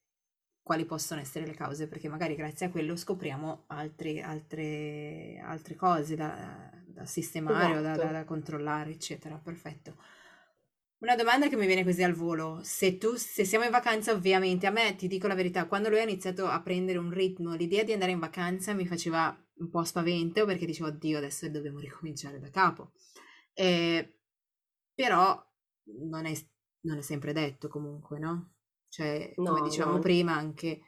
quali 0.64 0.86
possono 0.86 1.22
essere 1.22 1.46
le 1.46 1.54
cause, 1.54 1.88
perché 1.88 2.08
magari 2.08 2.36
grazie 2.36 2.68
a 2.68 2.70
quello 2.70 2.96
scopriamo 2.96 3.64
altri, 3.68 4.22
altre, 4.22 5.42
altre 5.44 5.76
cose 5.76 6.16
da, 6.16 6.70
da 6.86 7.06
sistemare 7.06 7.74
esatto. 7.74 7.80
o 7.80 7.82
da, 7.82 7.96
da, 7.96 8.12
da, 8.12 8.26
controllare, 8.26 8.92
eccetera. 8.92 9.38
Perfetto. 9.38 9.98
Una 11.00 11.16
domanda 11.16 11.50
che 11.50 11.56
mi 11.56 11.66
viene 11.66 11.84
così 11.84 12.04
al 12.04 12.14
volo, 12.14 12.60
se 12.62 13.00
tu, 13.00 13.16
se 13.16 13.44
siamo 13.44 13.66
in 13.66 13.72
vacanza 13.72 14.12
ovviamente, 14.12 14.68
a 14.68 14.72
me 14.72 14.96
ti 14.96 15.08
dico 15.08 15.28
la 15.28 15.34
verità, 15.34 15.66
quando 15.66 15.90
lui 15.90 15.98
ha 15.98 16.04
iniziato 16.04 16.46
a 16.46 16.62
prendere 16.62 17.00
un 17.00 17.10
ritmo, 17.10 17.56
l'idea 17.56 17.84
di 17.84 17.92
andare 17.92 18.12
in 18.12 18.20
vacanza 18.20 18.74
mi 18.74 18.86
faceva 18.86 19.36
un 19.56 19.70
po' 19.70 19.84
spavento 19.84 20.46
perché 20.46 20.68
dicevo, 20.68 20.90
oddio, 20.90 21.18
adesso 21.18 21.50
dobbiamo 21.50 21.80
ricominciare 21.80 22.40
da 22.40 22.52
capo. 22.52 22.92
Eh, 23.54 24.20
però 24.94 25.44
non 26.10 26.26
è, 26.28 26.34
non 26.82 27.00
è 27.00 27.02
sempre 27.02 27.34
detto 27.34 27.68
comunque, 27.68 28.20
no? 28.20 28.54
Cioè, 28.92 29.32
come 29.36 29.60
no, 29.60 29.64
dicevamo 29.64 29.96
no. 29.96 30.00
prima, 30.00 30.36
anche... 30.36 30.82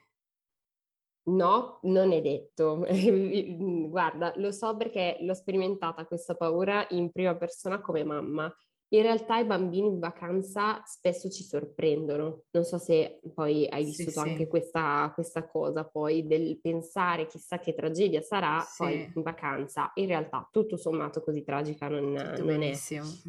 No, 1.25 1.79
non 1.83 2.11
è 2.11 2.21
detto. 2.21 2.85
Guarda, 3.89 4.33
lo 4.35 4.51
so 4.51 4.75
perché 4.75 5.19
l'ho 5.21 5.33
sperimentata 5.33 6.05
questa 6.05 6.35
paura 6.35 6.85
in 6.89 7.11
prima 7.13 7.33
persona 7.37 7.79
come 7.79 8.03
mamma. 8.03 8.53
In 8.89 9.03
realtà 9.03 9.39
i 9.39 9.45
bambini 9.45 9.87
in 9.87 9.99
vacanza 9.99 10.83
spesso 10.83 11.29
ci 11.29 11.43
sorprendono. 11.43 12.43
Non 12.51 12.65
so 12.65 12.77
se 12.77 13.21
poi 13.33 13.65
hai 13.69 13.85
vissuto 13.85 14.11
sì, 14.11 14.19
anche 14.19 14.43
sì. 14.43 14.47
Questa, 14.47 15.09
questa, 15.13 15.47
cosa, 15.47 15.85
poi 15.85 16.27
del 16.27 16.59
pensare 16.59 17.25
chissà 17.27 17.57
che 17.57 17.73
tragedia 17.73 18.21
sarà 18.21 18.59
sì. 18.59 18.83
poi 18.83 19.11
in 19.15 19.21
vacanza. 19.21 19.91
In 19.95 20.07
realtà 20.07 20.47
tutto 20.51 20.75
sommato 20.75 21.23
così 21.23 21.41
tragica 21.41 21.87
non, 21.87 22.11
non 22.11 22.61
è. 22.61 22.73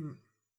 Mm. 0.00 0.10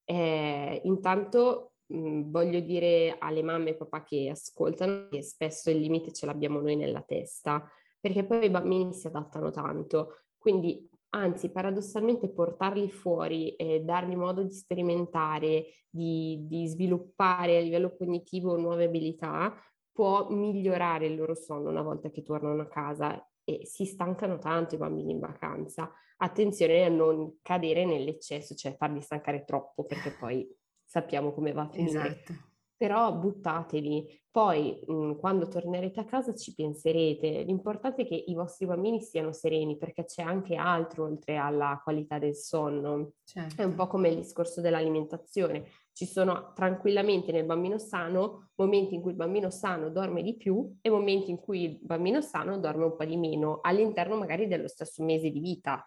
Eh, 0.05 0.81
intanto 0.85 1.74
Mhmm, 1.87 2.31
voglio 2.31 2.59
dire 2.59 3.15
alle 3.19 3.43
mamme 3.43 3.71
e 3.71 3.75
papà 3.75 4.03
che 4.03 4.29
ascoltano 4.29 5.07
che 5.09 5.21
spesso 5.21 5.69
il 5.69 5.77
limite 5.77 6.11
ce 6.11 6.25
l'abbiamo 6.25 6.59
noi 6.59 6.75
nella 6.75 7.01
testa, 7.01 7.63
perché 7.99 8.23
poi 8.25 8.45
i 8.45 8.49
bambini 8.49 8.93
si 8.93 9.07
adattano 9.07 9.51
tanto. 9.51 10.21
Quindi, 10.37 10.87
anzi, 11.09 11.51
paradossalmente 11.51 12.29
portarli 12.29 12.89
fuori 12.89 13.55
e 13.55 13.81
dargli 13.81 14.15
modo 14.15 14.43
di 14.43 14.53
sperimentare, 14.53 15.65
di, 15.89 16.45
di 16.47 16.67
sviluppare 16.67 17.57
a 17.57 17.61
livello 17.61 17.95
cognitivo 17.95 18.57
nuove 18.57 18.85
abilità, 18.85 19.53
può 19.91 20.29
migliorare 20.29 21.07
il 21.07 21.15
loro 21.15 21.35
sonno 21.35 21.69
una 21.69 21.81
volta 21.81 22.09
che 22.09 22.21
tornano 22.21 22.63
a 22.63 22.67
casa 22.67 23.25
e 23.43 23.65
si 23.65 23.85
stancano 23.85 24.39
tanto 24.39 24.75
i 24.75 24.77
bambini 24.77 25.13
in 25.13 25.19
vacanza. 25.19 25.91
Attenzione 26.17 26.83
a 26.83 26.89
non 26.89 27.37
cadere 27.41 27.85
nell'eccesso, 27.85 28.55
cioè 28.55 28.75
farli 28.75 29.01
stancare 29.01 29.45
troppo 29.45 29.85
perché 29.85 30.11
poi 30.11 30.47
sappiamo 30.95 31.33
come 31.33 31.51
va 31.51 31.63
a 31.63 31.69
finire. 31.69 32.07
Esatto. 32.23 32.33
però 32.77 33.13
buttatevi. 33.13 34.21
Poi 34.31 34.81
mh, 34.85 35.13
quando 35.15 35.47
tornerete 35.47 35.99
a 36.01 36.05
casa 36.05 36.33
ci 36.35 36.53
penserete. 36.53 37.43
L'importante 37.43 38.03
è 38.03 38.05
che 38.05 38.15
i 38.15 38.33
vostri 38.33 38.65
bambini 38.65 39.01
siano 39.01 39.31
sereni 39.31 39.77
perché 39.77 40.05
c'è 40.05 40.21
anche 40.23 40.55
altro 40.55 41.05
oltre 41.05 41.37
alla 41.37 41.79
qualità 41.83 42.17
del 42.19 42.35
sonno. 42.35 43.13
Certo. 43.23 43.61
È 43.61 43.65
un 43.65 43.75
po' 43.75 43.87
come 43.87 44.09
il 44.09 44.17
discorso 44.17 44.61
dell'alimentazione. 44.61 45.65
Ci 45.93 46.05
sono 46.05 46.51
tranquillamente 46.53 47.31
nel 47.31 47.45
bambino 47.45 47.77
sano 47.77 48.49
momenti 48.55 48.95
in 48.95 49.01
cui 49.01 49.11
il 49.11 49.17
bambino 49.17 49.49
sano 49.49 49.89
dorme 49.89 50.21
di 50.21 50.35
più 50.35 50.77
e 50.81 50.89
momenti 50.89 51.31
in 51.31 51.39
cui 51.39 51.63
il 51.63 51.79
bambino 51.81 52.21
sano 52.21 52.57
dorme 52.59 52.85
un 52.85 52.95
po' 52.95 53.05
di 53.05 53.15
meno 53.15 53.59
all'interno 53.61 54.17
magari 54.17 54.47
dello 54.47 54.67
stesso 54.67 55.03
mese 55.03 55.29
di 55.29 55.39
vita. 55.39 55.85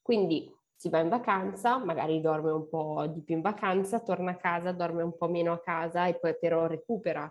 Quindi 0.00 0.50
si 0.80 0.88
va 0.88 1.00
in 1.00 1.10
vacanza, 1.10 1.76
magari 1.76 2.22
dorme 2.22 2.50
un 2.52 2.66
po' 2.66 3.06
di 3.06 3.20
più 3.20 3.34
in 3.34 3.42
vacanza, 3.42 4.00
torna 4.00 4.30
a 4.30 4.36
casa, 4.36 4.72
dorme 4.72 5.02
un 5.02 5.14
po' 5.14 5.28
meno 5.28 5.52
a 5.52 5.60
casa 5.60 6.06
e 6.06 6.18
poi 6.18 6.34
però 6.38 6.66
recupera. 6.66 7.30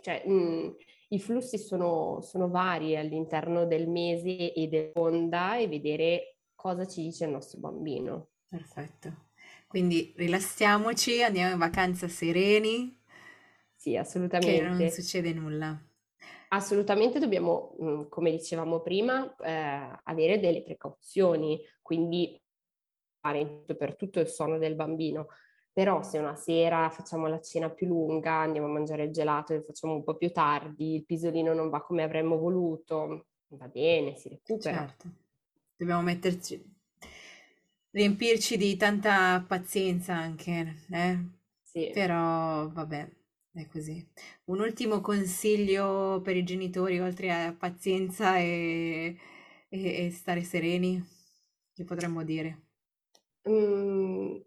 Cioè, 0.00 0.22
mh, 0.24 0.32
mm, 0.32 0.68
i 1.08 1.20
flussi 1.20 1.58
sono, 1.58 2.22
sono 2.22 2.48
vari 2.48 2.96
all'interno 2.96 3.66
del 3.66 3.90
mese 3.90 4.54
e 4.54 4.68
dell'onda 4.68 5.58
e 5.58 5.68
vedere 5.68 6.38
cosa 6.54 6.86
ci 6.86 7.02
dice 7.02 7.26
il 7.26 7.32
nostro 7.32 7.60
bambino. 7.60 8.28
Perfetto. 8.48 9.26
Quindi 9.66 10.14
rilassiamoci, 10.16 11.22
andiamo 11.22 11.52
in 11.52 11.58
vacanza 11.58 12.08
sereni. 12.08 12.98
Sì, 13.76 13.96
assolutamente. 13.98 14.62
Che 14.62 14.66
non 14.66 14.88
succede 14.88 15.34
nulla. 15.34 15.78
Assolutamente 16.48 17.18
dobbiamo, 17.18 17.76
mm, 17.82 18.02
come 18.08 18.30
dicevamo 18.30 18.80
prima, 18.80 19.36
eh, 19.40 20.00
avere 20.04 20.40
delle 20.40 20.62
precauzioni, 20.62 21.60
quindi 21.82 22.40
fare 23.20 23.64
per 23.76 23.96
tutto 23.96 24.20
il 24.20 24.28
sonno 24.28 24.58
del 24.58 24.74
bambino. 24.74 25.28
Però 25.72 26.02
se 26.02 26.18
una 26.18 26.34
sera 26.34 26.90
facciamo 26.90 27.28
la 27.28 27.40
cena 27.40 27.70
più 27.70 27.86
lunga, 27.86 28.32
andiamo 28.32 28.66
a 28.66 28.70
mangiare 28.70 29.04
il 29.04 29.12
gelato 29.12 29.54
e 29.54 29.62
facciamo 29.62 29.94
un 29.94 30.02
po' 30.02 30.16
più 30.16 30.32
tardi, 30.32 30.96
il 30.96 31.04
pisolino 31.04 31.54
non 31.54 31.70
va 31.70 31.82
come 31.82 32.02
avremmo 32.02 32.36
voluto, 32.36 33.26
va 33.50 33.68
bene, 33.68 34.16
si 34.16 34.28
recupera. 34.28 34.78
Certo, 34.78 35.08
dobbiamo 35.76 36.02
metterci, 36.02 36.60
riempirci 37.90 38.56
di 38.56 38.76
tanta 38.76 39.44
pazienza 39.46 40.14
anche, 40.14 40.82
eh? 40.90 41.18
Sì. 41.62 41.90
Però 41.92 42.68
vabbè, 42.68 43.08
è 43.52 43.66
così. 43.68 44.04
Un 44.46 44.58
ultimo 44.58 45.00
consiglio 45.00 46.20
per 46.22 46.36
i 46.36 46.42
genitori, 46.42 46.98
oltre 46.98 47.30
a 47.30 47.52
pazienza 47.52 48.36
e, 48.38 49.16
e, 49.68 50.06
e 50.06 50.10
stare 50.10 50.42
sereni, 50.42 51.00
che 51.72 51.84
potremmo 51.84 52.24
dire? 52.24 52.67
Mhmm, 53.46 54.42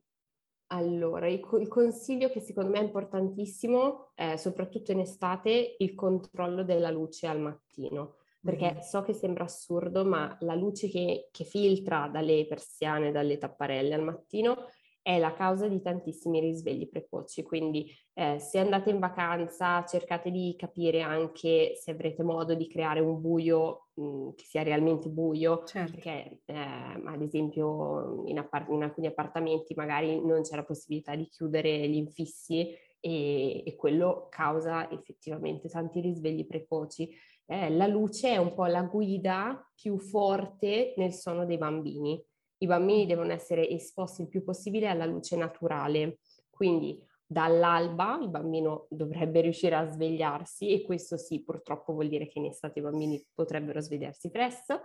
allora, 0.68 1.28
il 1.28 1.42
il 1.60 1.68
consiglio 1.68 2.30
che 2.30 2.40
secondo 2.42 2.72
me 2.72 2.80
è 2.80 2.84
importantissimo 2.84 4.12
è, 4.16 4.36
soprattutto 4.38 4.92
in 4.92 5.00
estate, 5.02 5.76
il 5.80 5.96
controllo 5.96 6.64
della 6.64 6.90
luce 6.92 7.28
al 7.28 7.40
mattino, 7.42 8.16
perché 8.44 8.76
Mh. 8.76 8.80
so 8.82 9.02
che 9.04 9.14
sembra 9.14 9.46
assurdo, 9.46 10.06
ma 10.06 10.36
la 10.42 10.56
luce 10.56 10.90
che 10.90 11.30
che 11.32 11.44
filtra 11.44 12.10
dalle 12.10 12.46
persiane, 12.48 13.12
dalle 13.12 13.38
tapparelle 13.38 13.94
al 13.96 14.04
mattino 14.04 14.66
è 15.04 15.18
la 15.18 15.34
causa 15.34 15.68
di 15.68 15.82
tantissimi 15.82 16.40
risvegli 16.40 16.88
precoci, 16.88 17.42
quindi 17.42 17.92
eh, 18.14 18.38
se 18.40 18.60
andate 18.60 18.92
in 18.92 19.00
vacanza 19.00 19.84
cercate 19.86 20.30
di 20.30 20.56
capire 20.56 21.02
anche 21.02 21.74
se 21.76 21.92
avrete 21.92 22.22
modo 22.24 22.54
di 22.54 22.68
creare 22.68 23.00
un 23.00 23.20
buio 23.20 23.88
mh, 23.96 24.04
mm, 24.04 24.30
che 24.36 24.46
sia 24.46 24.62
realmente 24.62 25.10
buio, 25.10 25.64
certo. 25.66 25.92
perché 25.92 26.42
eh, 26.46 26.56
ad 26.56 27.22
esempio 27.22 28.24
in, 28.28 28.38
appart- 28.38 28.70
in, 28.70 28.84
alcuni 28.84 29.08
appartamenti 29.08 29.74
magari 29.76 30.24
non 30.24 30.42
c'è 30.42 30.56
la 30.56 30.66
possibilità 30.66 31.16
di 31.16 31.28
chiudere 31.28 31.88
gli 31.88 31.96
infissi 31.96 32.70
e, 33.00 33.64
e 33.66 33.76
quello 33.76 34.28
causa 34.30 34.90
effettivamente 34.92 35.68
tanti 35.68 36.00
risvegli 36.00 36.46
precoci. 36.46 37.10
Eh, 37.48 37.72
la 37.72 37.88
luce 37.88 38.30
è 38.30 38.38
un 38.38 38.54
po' 38.54 38.66
la 38.66 38.84
guida 38.84 39.68
più 39.74 39.98
forte 39.98 40.94
nel 40.98 41.12
sonno 41.12 41.46
dei 41.46 41.58
bambini 41.58 42.24
i 42.62 42.68
bambini 42.68 43.06
devono 43.06 43.32
essere 43.32 43.68
esposti 43.70 44.22
il 44.22 44.28
più 44.28 44.44
possibile 44.44 44.88
alla 44.88 45.06
luce 45.06 45.36
naturale, 45.36 46.20
quindi 46.50 47.04
dall'alba 47.26 48.20
il 48.22 48.30
bambino 48.30 48.88
dovrebbe 48.90 49.42
riuscire 49.42 49.76
a 49.76 49.90
svegliarsi 49.90 50.70
e 50.70 50.84
questo 50.84 51.18
sì, 51.18 51.44
purtroppo 51.44 51.94
vuol 51.94 52.10
dire 52.10 52.28
che 52.28 52.40
in 52.40 52.46
estate 52.46 52.80
i 52.80 52.82
bambini 52.84 53.26
potrebbero 53.34 53.80
svegliarsi 53.80 54.30
presto 54.30 54.82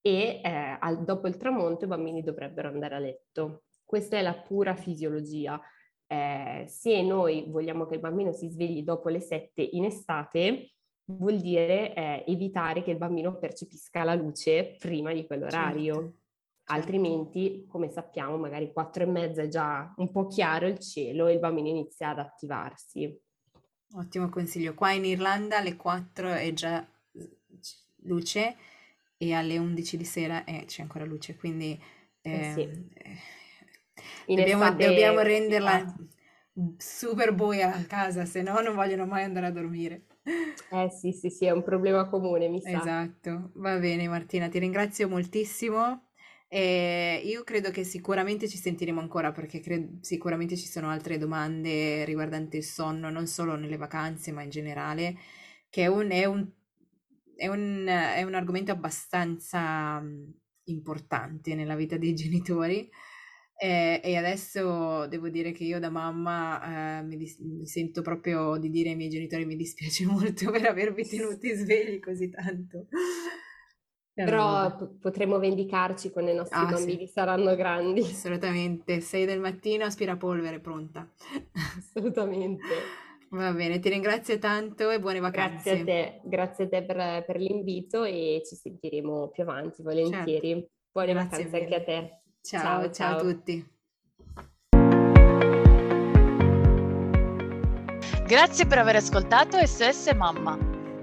e 0.00 0.40
eh, 0.42 0.76
al, 0.80 1.04
dopo 1.04 1.28
il 1.28 1.36
tramonto 1.36 1.84
i 1.84 1.88
bambini 1.88 2.22
dovrebbero 2.22 2.68
andare 2.68 2.96
a 2.96 2.98
letto. 2.98 3.62
Questa 3.84 4.18
è 4.18 4.22
la 4.22 4.34
pura 4.34 4.74
fisiologia. 4.74 5.60
Eh, 6.06 6.64
se 6.68 7.00
noi 7.00 7.46
vogliamo 7.48 7.86
che 7.86 7.94
il 7.94 8.00
bambino 8.00 8.32
si 8.32 8.48
svegli 8.48 8.82
dopo 8.82 9.08
le 9.08 9.20
7 9.20 9.62
in 9.62 9.84
estate, 9.84 10.72
vuol 11.06 11.38
dire 11.38 11.94
eh, 11.94 12.24
evitare 12.26 12.82
che 12.82 12.90
il 12.90 12.98
bambino 12.98 13.38
percepisca 13.38 14.04
la 14.04 14.14
luce 14.14 14.76
prima 14.78 15.12
di 15.12 15.26
quell'orario. 15.26 15.94
Certo. 15.94 16.22
Certo. 16.66 16.80
Altrimenti, 16.80 17.66
come 17.68 17.90
sappiamo, 17.90 18.38
magari 18.38 18.72
quattro 18.72 19.02
e 19.02 19.06
mezza 19.06 19.42
è 19.42 19.48
già 19.48 19.92
un 19.98 20.10
po' 20.10 20.26
chiaro 20.26 20.66
il 20.66 20.78
cielo 20.78 21.26
e 21.26 21.34
il 21.34 21.38
bambino 21.38 21.68
inizia 21.68 22.10
ad 22.10 22.20
attivarsi. 22.20 23.20
Ottimo 23.96 24.30
consiglio. 24.30 24.74
Qua 24.74 24.92
in 24.92 25.04
Irlanda 25.04 25.58
alle 25.58 25.76
4 25.76 26.32
è 26.32 26.52
già 26.54 26.86
luce 28.04 28.56
e 29.18 29.34
alle 29.34 29.58
11 29.58 29.96
di 29.98 30.04
sera 30.04 30.44
eh, 30.44 30.64
c'è 30.66 30.80
ancora 30.82 31.04
luce, 31.04 31.36
quindi 31.36 31.78
eh, 32.22 32.32
eh 32.32 32.52
sì. 32.54 32.60
eh, 32.94 34.34
dobbiamo, 34.34 34.64
estate... 34.64 34.86
dobbiamo, 34.86 35.20
renderla 35.20 35.94
super 36.78 37.34
buia 37.34 37.74
a 37.74 37.84
casa, 37.84 38.24
se 38.24 38.40
no 38.40 38.58
non 38.60 38.74
vogliono 38.74 39.04
mai 39.04 39.24
andare 39.24 39.46
a 39.46 39.50
dormire. 39.50 40.06
Eh 40.70 40.90
sì, 40.90 41.12
sì, 41.12 41.28
sì, 41.28 41.44
è 41.44 41.50
un 41.50 41.62
problema 41.62 42.08
comune, 42.08 42.48
mi 42.48 42.60
sa. 42.60 42.70
Esatto, 42.70 43.50
va 43.56 43.76
bene 43.76 44.08
Martina, 44.08 44.48
ti 44.48 44.58
ringrazio 44.58 45.08
moltissimo 45.08 46.03
e 46.54 47.20
io 47.24 47.42
credo 47.42 47.72
che 47.72 47.82
sicuramente 47.82 48.46
ci 48.46 48.58
sentiremo 48.58 49.00
ancora 49.00 49.32
perché 49.32 49.58
cre- 49.58 49.98
sicuramente 50.02 50.56
ci 50.56 50.68
sono 50.68 50.88
altre 50.88 51.18
domande 51.18 52.04
riguardanti 52.04 52.58
il 52.58 52.62
sonno, 52.62 53.10
non 53.10 53.26
solo 53.26 53.56
nelle 53.56 53.76
vacanze, 53.76 54.30
ma 54.30 54.42
in 54.42 54.50
generale, 54.50 55.16
che 55.68 55.82
è 55.82 55.86
un, 55.88 56.10
è 56.12 56.24
un, 56.26 56.48
è 57.34 57.48
un, 57.48 57.86
è 57.88 58.22
un 58.22 58.34
argomento 58.34 58.70
abbastanza 58.70 60.00
importante 60.66 61.56
nella 61.56 61.74
vita 61.74 61.96
dei 61.96 62.14
genitori. 62.14 62.88
E, 63.56 64.00
e 64.04 64.16
adesso 64.16 65.08
devo 65.08 65.30
dire 65.30 65.50
che 65.50 65.64
io 65.64 65.80
da 65.80 65.90
mamma 65.90 67.00
eh, 67.00 67.02
mi, 67.02 67.16
dis- 67.16 67.40
mi, 67.40 67.66
sento 67.66 68.00
proprio 68.00 68.58
di 68.58 68.70
dire 68.70 68.90
ai 68.90 68.96
miei 68.96 69.10
genitori 69.10 69.44
mi 69.44 69.56
dispiace 69.56 70.06
molto 70.06 70.52
per 70.52 70.66
avervi 70.66 71.04
tenuti 71.04 71.52
svegli 71.52 71.98
così 71.98 72.30
tanto. 72.30 72.86
Però 74.14 74.76
p- 74.76 74.98
potremo 75.00 75.40
vendicarci 75.40 76.10
quando 76.10 76.30
i 76.30 76.34
nostri 76.34 76.56
ah, 76.58 76.66
bambini 76.66 77.06
sì. 77.06 77.12
saranno 77.12 77.56
grandi. 77.56 78.00
Assolutamente, 78.00 79.00
6 79.00 79.26
del 79.26 79.40
mattino, 79.40 79.84
aspirapolvere 79.84 80.60
pronta. 80.60 81.08
Assolutamente. 81.76 82.62
Va 83.30 83.52
bene, 83.52 83.80
ti 83.80 83.88
ringrazio 83.88 84.38
tanto 84.38 84.90
e 84.90 85.00
buone 85.00 85.18
vacanze. 85.18 85.74
Grazie 85.74 85.80
a 85.80 85.84
te, 85.84 86.20
grazie 86.22 86.64
a 86.64 86.68
te 86.68 86.84
per, 86.84 87.24
per 87.24 87.40
l'invito 87.40 88.04
e 88.04 88.42
ci 88.46 88.54
sentiremo 88.54 89.30
più 89.30 89.42
avanti, 89.42 89.82
volentieri. 89.82 90.52
Certo. 90.52 90.70
Buone 90.92 91.12
grazie 91.12 91.38
vacanze 91.38 91.62
anche 91.62 91.74
a 91.74 91.82
te. 91.82 92.20
Ciao, 92.40 92.62
ciao, 92.62 92.90
ciao 92.92 93.16
a 93.16 93.20
tutti. 93.20 93.72
Grazie 98.26 98.66
per 98.66 98.78
aver 98.78 98.96
ascoltato 98.96 99.58
SOS 99.66 100.12
Mamma. 100.14 100.73